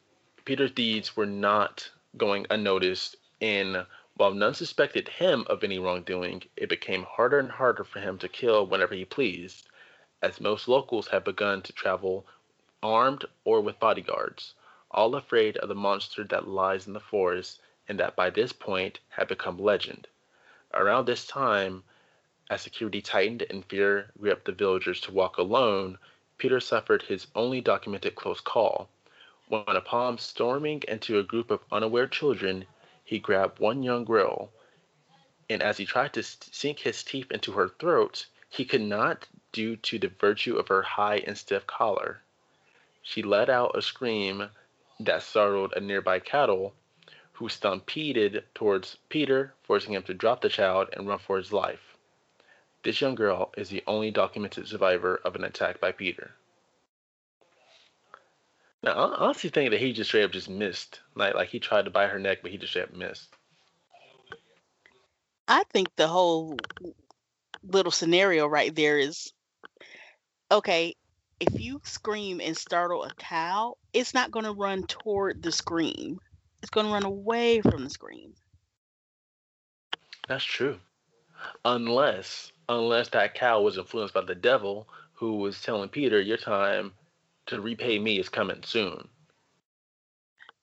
[0.45, 3.85] Peter's deeds were not going unnoticed, and
[4.17, 8.29] while none suspected him of any wrongdoing, it became harder and harder for him to
[8.29, 9.67] kill whenever he pleased,
[10.21, 12.25] as most locals had begun to travel
[12.81, 14.53] armed or with bodyguards,
[14.89, 18.99] all afraid of the monster that lies in the forest and that by this point
[19.09, 20.07] had become legend.
[20.73, 21.83] Around this time,
[22.49, 25.97] as security tightened and fear gripped the villagers to walk alone,
[26.37, 28.87] Peter suffered his only documented close call.
[29.49, 32.65] When upon storming into a group of unaware children,
[33.05, 34.51] he grabbed one young girl,
[35.47, 39.75] and as he tried to sink his teeth into her throat, he could not due
[39.75, 42.23] to the virtue of her high and stiff collar.
[43.03, 44.49] She let out a scream
[44.99, 46.73] that startled a nearby cattle,
[47.33, 51.95] who stampeded towards Peter, forcing him to drop the child and run for his life.
[52.81, 56.33] This young girl is the only documented survivor of an attack by Peter.
[58.83, 61.01] Now, I honestly think that he just straight up just missed.
[61.15, 63.35] Like, like he tried to bite her neck, but he just straight up missed.
[65.47, 66.57] I think the whole
[67.63, 69.31] little scenario right there is
[70.51, 70.95] okay.
[71.39, 76.19] if you scream and startle a cow, it's not going to run toward the scream.
[76.61, 78.33] It's going to run away from the scream.
[80.27, 80.79] That's true.
[81.65, 86.93] Unless unless that cow was influenced by the devil who was telling Peter, Your time
[87.47, 89.07] to repay me is coming soon.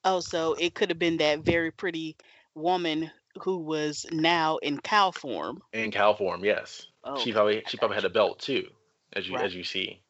[0.04, 2.16] Oh, so it could have been that very pretty
[2.54, 3.10] woman
[3.40, 5.62] who was now in cow form.
[5.72, 6.86] In cow form, yes.
[7.04, 8.68] Oh, she probably she probably had a belt too,
[9.12, 9.44] as you Right.
[9.44, 10.00] as you see.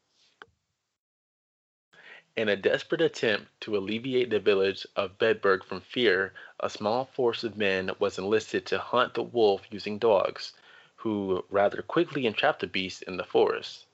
[2.35, 7.45] In a desperate attempt to alleviate the village of Bedburg from fear, a small force
[7.45, 10.55] of men was enlisted to hunt the wolf using dogs,
[10.97, 13.85] who rather quickly entrapped the beast in the forest.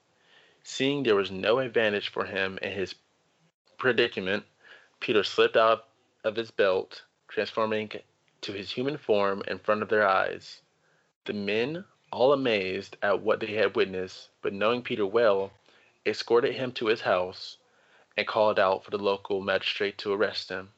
[0.71, 2.93] Seeing there was no advantage for him in his
[3.79, 4.45] predicament,
[4.99, 5.87] Peter slipped out
[6.23, 7.91] of his belt, transforming
[8.41, 10.61] to his human form in front of their eyes.
[11.25, 15.51] The men, all amazed at what they had witnessed, but knowing Peter well,
[16.05, 17.57] escorted him to his house
[18.15, 20.71] and called out for the local magistrate to arrest him.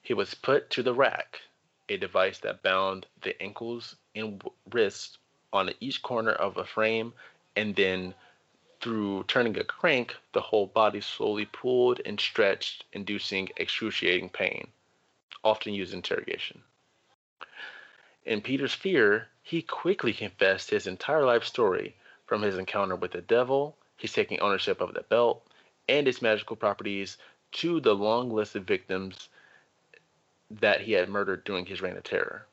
[0.00, 1.40] He was put to the rack,
[1.88, 5.18] a device that bound the ankles and wrists
[5.52, 7.12] on each corner of a frame,
[7.56, 8.14] and then,
[8.80, 14.68] through turning a crank, the whole body slowly pulled and stretched, inducing excruciating pain,
[15.42, 16.62] often used in interrogation.
[18.24, 23.22] In Peter's fear, he quickly confessed his entire life story from his encounter with the
[23.22, 25.46] devil, his taking ownership of the belt,
[25.88, 27.16] and its magical properties
[27.50, 29.28] to the long list of victims
[30.50, 32.46] that he had murdered during his reign of terror.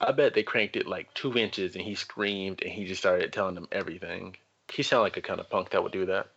[0.00, 3.32] I bet they cranked it like two inches and he screamed and he just started
[3.32, 4.36] telling them everything.
[4.72, 6.28] He sounded like a kind of punk that would do that.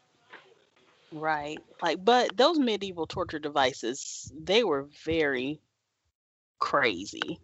[1.12, 1.60] Right.
[1.82, 5.60] Like, but those medieval torture devices, they were very
[6.60, 7.40] crazy.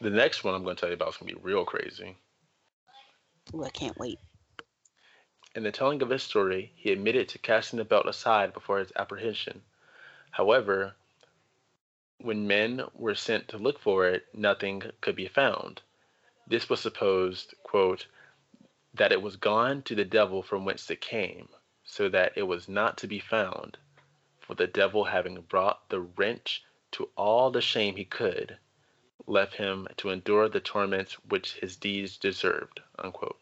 [0.00, 2.16] The next one I'm going to tell you about is going to be real crazy.
[3.54, 4.18] Ooh, I can't wait.
[5.54, 8.92] In the telling of his story, he admitted to casting the belt aside before his
[8.96, 9.62] apprehension.
[10.32, 10.94] However,
[12.18, 15.80] when men were sent to look for it, nothing could be found.
[16.48, 18.06] This was supposed, quote,
[18.94, 21.48] that it was gone to the devil from whence it came,
[21.84, 23.76] so that it was not to be found.
[24.40, 28.58] For the devil, having brought the wrench to all the shame he could,
[29.26, 32.80] left him to endure the torments which his deeds deserved.
[32.98, 33.38] Unquote.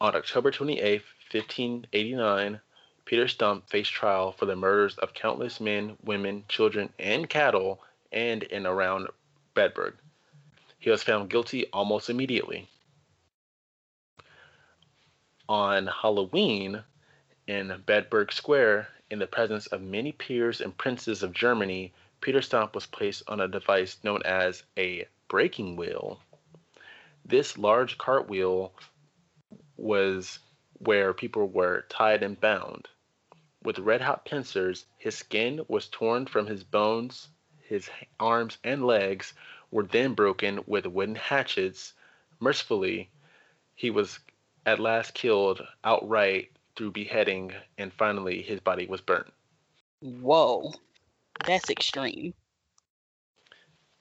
[0.00, 2.60] On October 28, 1589,
[3.04, 7.82] Peter Stumpp faced trial for the murders of countless men, women, children, and cattle
[8.12, 9.08] and in around
[9.54, 9.94] Bedburg.
[10.78, 12.68] He was found guilty almost immediately.
[15.48, 16.82] On Halloween,
[17.46, 22.74] in Bedburg Square, in the presence of many peers and princes of Germany, Peter Stumpp
[22.74, 26.20] was placed on a device known as a breaking wheel.
[27.24, 28.72] This large cartwheel
[29.76, 30.40] was
[30.78, 32.88] where people were tied and bound.
[33.62, 37.28] With red hot pincers, his skin was torn from his bones,
[37.60, 37.88] his
[38.18, 39.32] arms and legs
[39.70, 41.94] were then broken with wooden hatchets.
[42.40, 43.10] Mercifully,
[43.74, 44.18] he was
[44.66, 49.32] at last killed outright through beheading, and finally his body was burnt.
[50.00, 50.74] Whoa.
[51.46, 52.34] That's extreme.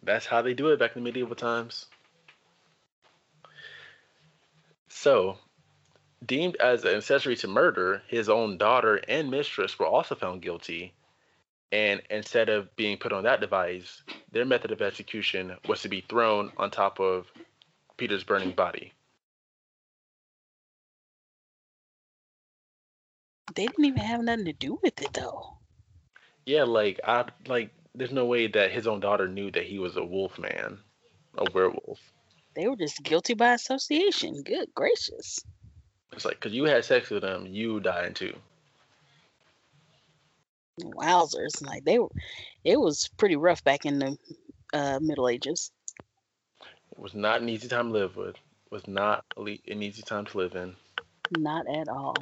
[0.04, 1.86] That's how they do it back in the medieval times.
[4.90, 5.38] So,
[6.26, 10.94] deemed as an accessory to murder, his own daughter and mistress were also found guilty.
[11.72, 16.02] And instead of being put on that device, their method of execution was to be
[16.02, 17.28] thrown on top of
[17.98, 18.94] Peter's burning body.
[23.54, 25.58] They didn't even have nothing to do with it though.
[26.46, 29.98] Yeah, like I like there's no way that his own daughter knew that he was
[29.98, 30.80] a wolf man,
[31.38, 32.00] a werewolf.
[32.56, 34.42] They were just guilty by association.
[34.44, 35.40] Good gracious.
[36.12, 38.36] It's like cuz you had sex with him, you dying too.
[40.82, 41.62] Wowzers.
[41.62, 42.10] Like they were
[42.64, 44.18] it was pretty rough back in the
[44.74, 45.72] uh, Middle Ages.
[46.92, 48.36] It was not an easy time to live with.
[48.72, 50.76] Was not an easy time to live in.
[51.38, 52.16] Not at all.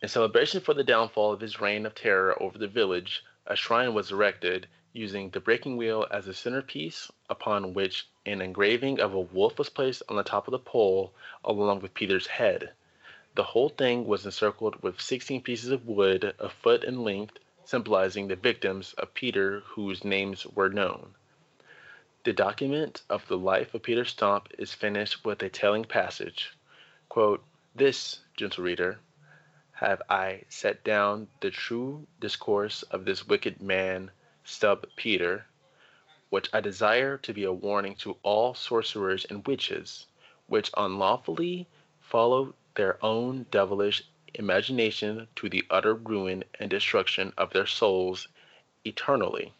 [0.00, 3.94] In celebration for the downfall of his reign of terror over the village, a shrine
[3.94, 9.20] was erected using the breaking wheel as a centerpiece, upon which an engraving of a
[9.20, 11.12] wolf was placed on the top of the pole
[11.44, 12.72] along with Peter's head.
[13.34, 18.28] The whole thing was encircled with 16 pieces of wood a foot in length, symbolizing
[18.28, 21.16] the victims of Peter whose names were known.
[22.22, 26.52] The document of the life of Peter Stumpp is finished with a telling passage.
[27.08, 27.42] Quote,
[27.74, 29.00] This, gentle reader,
[29.80, 34.10] have I set down the true discourse of this wicked man,
[34.42, 35.46] Stub Peter,
[36.30, 40.06] which I desire to be a warning to all sorcerers and witches,
[40.48, 41.68] which unlawfully
[42.00, 44.02] follow their own devilish
[44.34, 48.26] imagination to the utter ruin and destruction of their souls
[48.84, 49.54] eternally.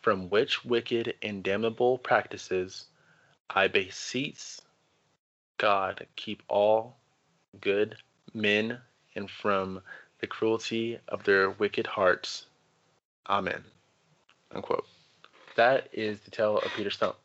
[0.00, 2.86] From which wicked and damnable practices
[3.50, 4.60] I beseech
[5.58, 6.96] God keep all
[7.60, 7.96] good
[8.32, 8.80] men
[9.14, 9.82] and from
[10.20, 12.46] the cruelty of their wicked hearts.
[13.28, 13.64] Amen.
[14.52, 14.86] Unquote.
[15.56, 17.16] That is the tale of Peter Stumpp.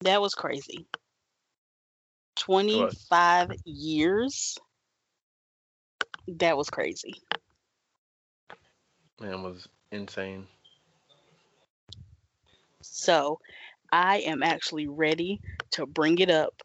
[0.00, 0.86] That was crazy.
[2.36, 4.58] 25 years.
[6.28, 7.14] That was crazy.
[9.20, 10.46] Man was insane.
[12.82, 13.40] So,
[13.90, 15.40] I am actually ready
[15.72, 16.62] to bring it up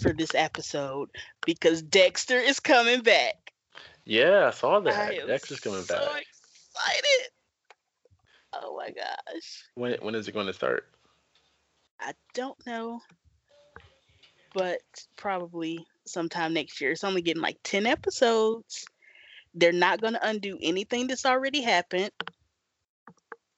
[0.00, 1.10] for this episode
[1.44, 3.52] because Dexter is coming back.
[4.04, 5.26] Yeah, I saw that.
[5.26, 6.04] Dexter's coming so back.
[6.06, 7.30] excited.
[8.52, 9.64] Oh my gosh.
[9.74, 10.86] When when is it going to start?
[12.00, 13.00] I don't know.
[14.52, 14.82] But
[15.16, 16.92] probably sometime next year.
[16.92, 18.86] It's only getting like 10 episodes.
[19.54, 22.10] They're not going to undo anything that's already happened,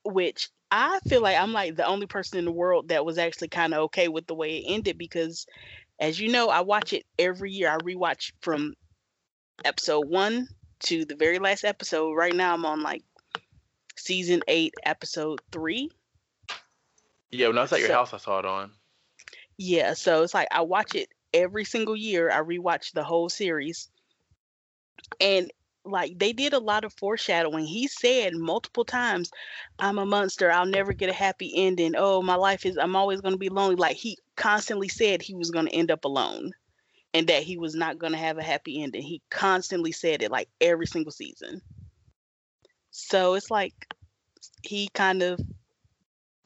[0.03, 3.47] which I feel like I'm like the only person in the world that was actually
[3.49, 5.45] kind of okay with the way it ended because
[5.99, 7.69] as you know, I watch it every year.
[7.69, 8.73] I rewatch from
[9.65, 10.47] episode 1
[10.81, 12.13] to the very last episode.
[12.13, 13.03] Right now I'm on like
[13.95, 15.89] season 8 episode 3.
[17.31, 18.71] Yeah, when I was at your So- house, I saw it on.
[19.57, 22.29] Yeah, so it's like I watch it every single year.
[22.29, 23.89] I rewatch the whole series.
[25.19, 25.51] And
[25.83, 27.65] like they did a lot of foreshadowing.
[27.65, 29.31] He said multiple times,
[29.79, 30.51] I'm a monster.
[30.51, 31.95] I'll never get a happy ending.
[31.97, 33.75] Oh, my life is I'm always going to be lonely.
[33.77, 36.53] Like he constantly said he was going to end up alone
[37.13, 39.01] and that he was not going to have a happy ending.
[39.01, 41.61] He constantly said it like every single season.
[42.91, 43.73] So it's like
[44.63, 45.39] he kind of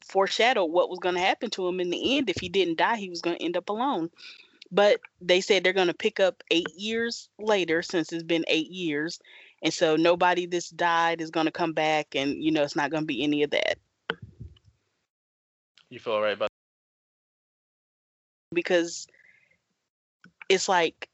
[0.08, 2.28] foreshadowed what was going to happen to him in the end.
[2.28, 4.10] If he didn't die, he was going to end up alone.
[4.70, 8.70] But they said they're going to pick up eight years later, since it's been eight
[8.70, 9.20] years.
[9.62, 12.90] And so nobody that's died is going to come back, and you know, it's not
[12.90, 13.78] going to be any of that
[15.92, 16.48] You feel all right about
[18.52, 19.06] because
[20.48, 21.08] it's like,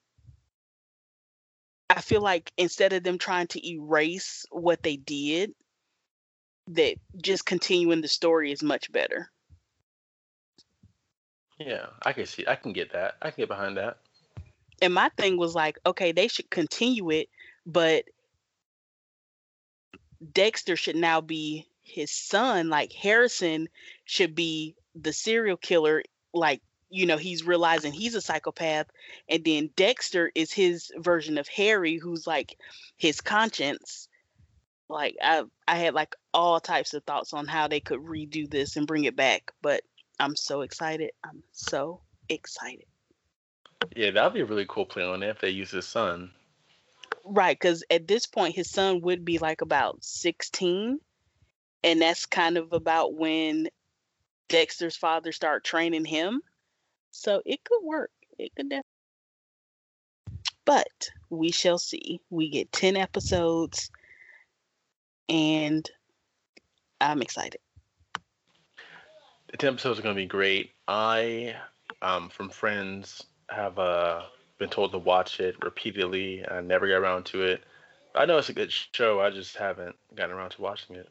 [1.91, 5.55] I feel like instead of them trying to erase what they did,
[6.69, 9.31] that just continuing the story is much better.
[11.59, 12.45] Yeah, I can see.
[12.47, 13.17] I can get that.
[13.23, 13.99] I can get behind that.
[14.81, 17.29] and my thing was like, okay, they should continue it,
[17.67, 18.05] but
[20.33, 22.69] Dexter should now be his son.
[22.69, 23.69] Like Harrison
[24.05, 26.03] should be the serial killer.
[26.33, 26.61] Like,
[26.91, 28.87] you know, he's realizing he's a psychopath.
[29.29, 32.57] And then Dexter is his version of Harry, who's like
[32.97, 34.09] his conscience.
[34.89, 38.77] Like I I had like all types of thoughts on how they could redo this
[38.77, 39.53] and bring it back.
[39.61, 39.83] But
[40.19, 41.11] I'm so excited.
[41.25, 42.87] I'm so excited.
[43.95, 46.33] Yeah, that'd be a really cool play on it if they use his son.
[47.25, 50.99] Right, because at this point, his son would be like about 16.
[51.85, 53.69] And that's kind of about when
[54.49, 56.43] Dexter's father start training him.
[57.11, 58.11] So it could work.
[58.39, 58.85] It could definitely.
[60.65, 62.21] But we shall see.
[62.31, 63.91] We get 10 episodes.
[65.29, 65.89] And
[67.01, 67.61] I'm excited.
[69.51, 70.73] The 10 episodes are going to be great.
[70.87, 71.55] I,
[72.03, 74.23] um, from friends, have uh,
[74.59, 76.47] been told to watch it repeatedly.
[76.47, 77.65] I never got around to it.
[78.15, 79.21] I know it's a good show.
[79.21, 81.09] I just haven't gotten around to watching it.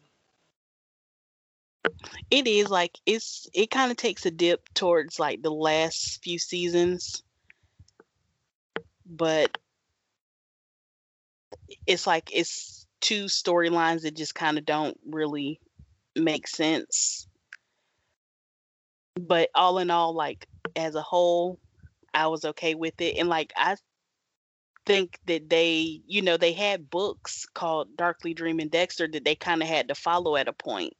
[2.30, 6.40] It is like it's it kind of takes a dip towards like the last few
[6.40, 7.24] seasons.
[9.06, 9.58] But
[11.86, 15.60] it's like it's two storylines that just kind of don't really
[16.16, 17.28] make sense.
[19.16, 21.60] But all in all, like as a whole,
[22.14, 23.18] I was okay with it.
[23.18, 23.76] And like I
[24.86, 29.62] think that they, you know, they had books called Darkly Dreaming Dexter that they kind
[29.62, 30.94] of had to follow at a point.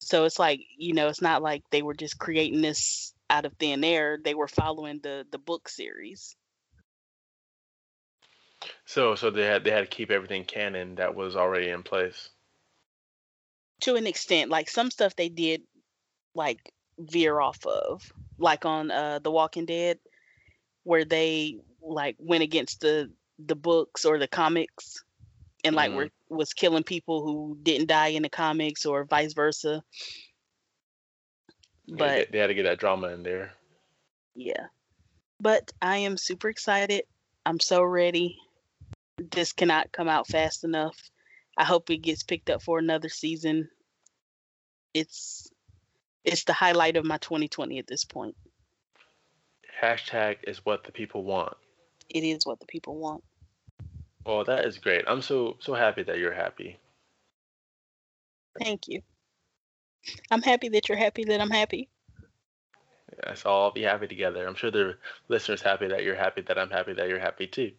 [0.00, 3.54] So it's like, you know, it's not like they were just creating this out of
[3.54, 4.18] thin air.
[4.22, 6.36] They were following the the book series.
[8.84, 12.28] So, so they had they had to keep everything canon that was already in place.
[13.80, 15.62] to an extent like some stuff they did
[16.34, 19.98] like veer off of like on uh the walking dead
[20.84, 25.04] where they like went against the the books or the comics
[25.64, 25.96] and like Mhm.
[25.96, 29.82] were was killing people who didn't die in the comics or vice versa
[31.88, 33.52] but they, they had to get that drama in there.
[34.34, 34.66] yeah
[35.40, 37.02] but i am super excited
[37.44, 38.36] i'm so ready
[39.18, 40.96] this cannot come out fast enough
[41.58, 43.68] i hope it gets picked up for another season
[44.94, 45.48] it's
[46.24, 48.36] it's the highlight of my 2020 at this point.
[49.82, 51.56] Hashtag is what the people want.
[52.10, 53.24] It is what the people want.
[54.30, 55.04] Well, that is great.
[55.08, 56.78] I'm so so happy that you're happy.
[58.62, 59.02] Thank you.
[60.30, 61.88] I'm happy that you're happy that I'm happy.
[63.26, 64.46] Yes, all be happy together.
[64.46, 67.72] I'm sure the listeners happy that you're happy that I'm happy that you're happy too.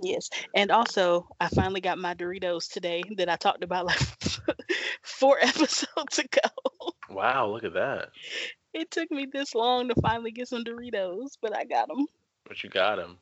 [0.00, 0.30] Yes.
[0.54, 4.00] And also, I finally got my Doritos today that I talked about like
[5.02, 6.94] four episodes ago.
[7.10, 8.08] Wow, look at that.
[8.72, 12.06] It took me this long to finally get some Doritos, but I got them.
[12.48, 13.18] But you got them.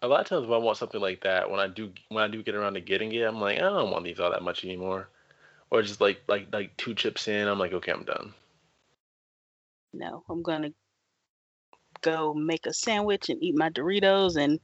[0.00, 2.28] A lot of times when I want something like that, when I do when I
[2.28, 4.64] do get around to getting it, I'm like, I don't want these all that much
[4.64, 5.08] anymore.
[5.70, 8.34] Or just like like like two chips in, I'm like, okay, I'm done.
[9.92, 10.72] No, I'm gonna
[12.00, 14.58] go make a sandwich and eat my Doritos and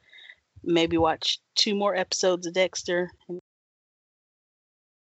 [0.62, 3.10] maybe watch two more episodes of Dexter.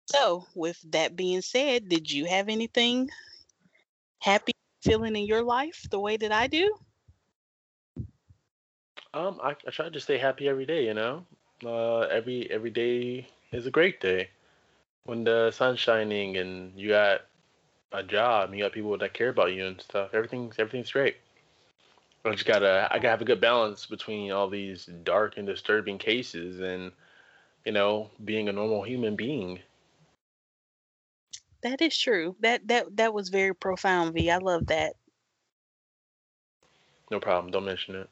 [0.10, 3.10] So, with that being said, did you have anything
[4.20, 4.54] happy
[4.84, 6.78] feeling in your life the way that I do?
[9.14, 10.86] Um, I, I try to stay happy every day.
[10.86, 11.26] You know,
[11.66, 14.30] uh, every every day is a great day.
[15.06, 17.22] When the sun's shining and you got
[17.92, 20.14] a job, and you got people that care about you and stuff.
[20.14, 21.18] Everything's everything's great.
[22.26, 25.98] I just gotta I gotta have a good balance between all these dark and disturbing
[25.98, 26.92] cases and
[27.66, 29.60] you know being a normal human being.
[31.62, 32.36] That is true.
[32.40, 34.32] That that that was very profound, V.
[34.32, 34.96] I love that.
[37.12, 37.52] No problem.
[37.52, 38.10] Don't mention it.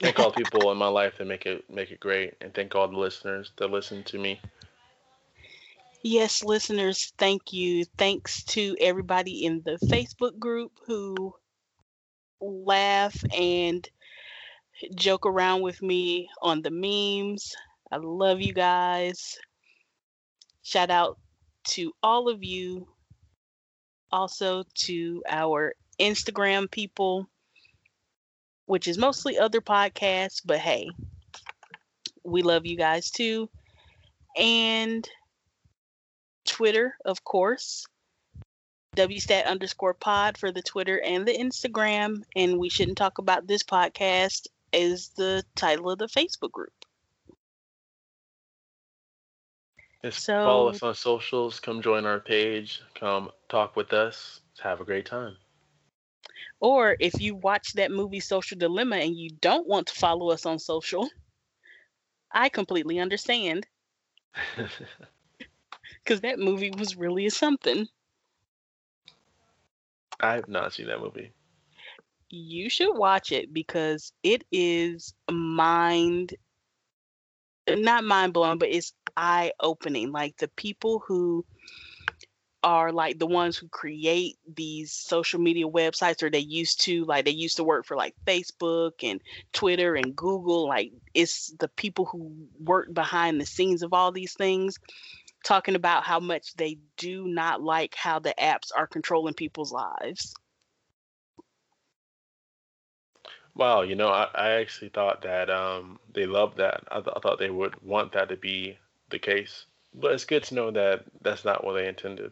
[0.00, 2.88] Thank all people in my life that make it make it great, and thank all
[2.88, 4.40] the listeners that listen to me.
[6.02, 7.84] Yes, listeners, thank you.
[7.96, 11.34] Thanks to everybody in the Facebook group who
[12.40, 13.88] laugh and
[14.94, 17.54] joke around with me on the memes.
[17.90, 19.36] I love you guys.
[20.62, 21.18] Shout out
[21.68, 22.86] to all of you.
[24.12, 27.28] Also to our Instagram people,
[28.68, 30.90] which is mostly other podcasts, but hey,
[32.22, 33.48] we love you guys too.
[34.36, 35.08] And
[36.44, 37.86] Twitter, of course.
[38.94, 42.24] WSTAT underscore pod for the Twitter and the Instagram.
[42.36, 46.72] And we shouldn't talk about this podcast is the title of the Facebook group.
[50.04, 51.58] Just so, follow us on socials.
[51.58, 52.82] Come join our page.
[52.94, 54.40] Come talk with us.
[54.62, 55.38] Have a great time.
[56.60, 60.46] Or if you watch that movie Social Dilemma and you don't want to follow us
[60.46, 61.08] on social,
[62.32, 63.66] I completely understand.
[66.04, 67.86] Because that movie was really something.
[70.20, 71.32] I have not seen that movie.
[72.30, 76.34] You should watch it because it is mind
[77.68, 80.12] not mind blowing, but it's eye opening.
[80.12, 81.44] Like the people who
[82.62, 87.24] are like the ones who create these social media websites or they used to like
[87.24, 89.20] they used to work for like Facebook and
[89.52, 94.34] Twitter and Google like it's the people who work behind the scenes of all these
[94.34, 94.78] things
[95.44, 100.34] talking about how much they do not like how the apps are controlling people's lives.
[103.54, 106.84] Wow, you know, I, I actually thought that um, they loved that.
[106.90, 108.78] I, th- I thought they would want that to be
[109.10, 112.30] the case, but it's good to know that that's not what they intended.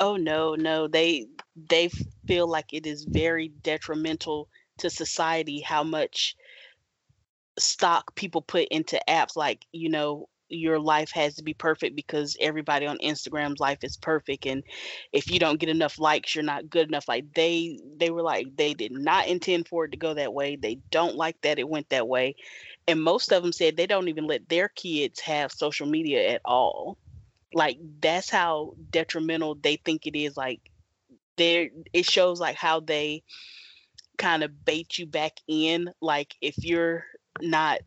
[0.00, 1.90] Oh no, no, they they
[2.26, 6.36] feel like it is very detrimental to society how much
[7.58, 12.36] stock people put into apps like you know your life has to be perfect because
[12.40, 14.64] everybody on Instagram's life is perfect and
[15.12, 18.46] if you don't get enough likes you're not good enough like they they were like
[18.56, 21.68] they did not intend for it to go that way they don't like that it
[21.68, 22.34] went that way
[22.88, 26.40] and most of them said they don't even let their kids have social media at
[26.44, 26.98] all
[27.52, 30.60] like that's how detrimental they think it is like
[31.36, 33.22] there it shows like how they
[34.18, 37.04] kind of bait you back in like if you're
[37.40, 37.80] not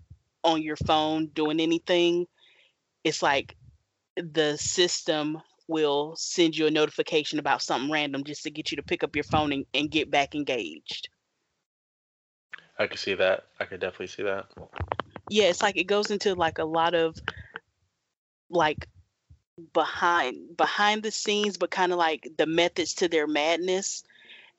[0.43, 2.25] on your phone doing anything
[3.03, 3.55] it's like
[4.17, 8.83] the system will send you a notification about something random just to get you to
[8.83, 11.09] pick up your phone and, and get back engaged.
[12.77, 13.45] I could see that.
[13.59, 14.45] I could definitely see that.
[15.29, 17.15] Yeah, it's like it goes into like a lot of
[18.49, 18.87] like
[19.73, 24.03] behind behind the scenes, but kind of like the methods to their madness.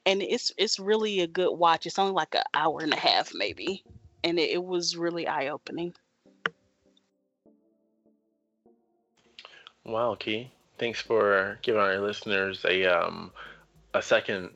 [0.06, 1.86] And it's it's really a good watch.
[1.86, 3.84] It's only like an hour and a half maybe,
[4.22, 5.94] and it, it was really eye opening.
[9.84, 10.50] Wow, Key.
[10.78, 13.32] Thanks for giving our listeners a um
[13.94, 14.50] a second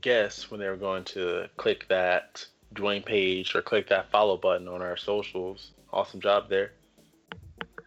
[0.00, 4.68] guess when they were going to click that join page or click that follow button
[4.68, 5.72] on our socials.
[5.92, 6.72] Awesome job there.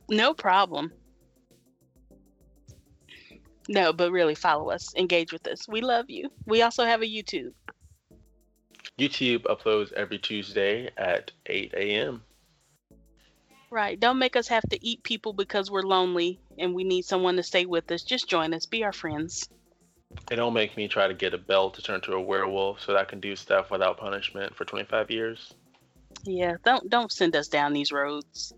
[0.10, 0.92] No problem.
[3.72, 5.68] No, but really follow us, engage with us.
[5.68, 6.32] We love you.
[6.48, 7.54] We also have a YouTube.
[8.98, 12.24] YouTube uploads every Tuesday at 8 a.m.
[13.70, 14.00] Right.
[14.00, 17.44] Don't make us have to eat people because we're lonely and we need someone to
[17.44, 18.02] stay with us.
[18.02, 18.66] Just join us.
[18.66, 19.48] Be our friends.
[20.32, 22.94] And don't make me try to get a bell to turn to a werewolf so
[22.94, 25.54] that I can do stuff without punishment for 25 years.
[26.24, 28.52] Yeah, don't don't send us down these roads.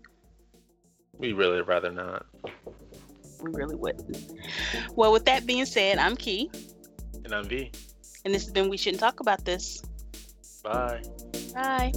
[1.18, 2.24] We really rather not.
[3.42, 4.16] We really wouldn't.
[4.94, 6.50] Well, with that being said, I'm Key.
[7.24, 7.70] And I'm V.
[8.24, 9.82] And this has been We Shouldn't Talk About This.
[10.62, 11.02] Bye.
[11.54, 11.92] Bye.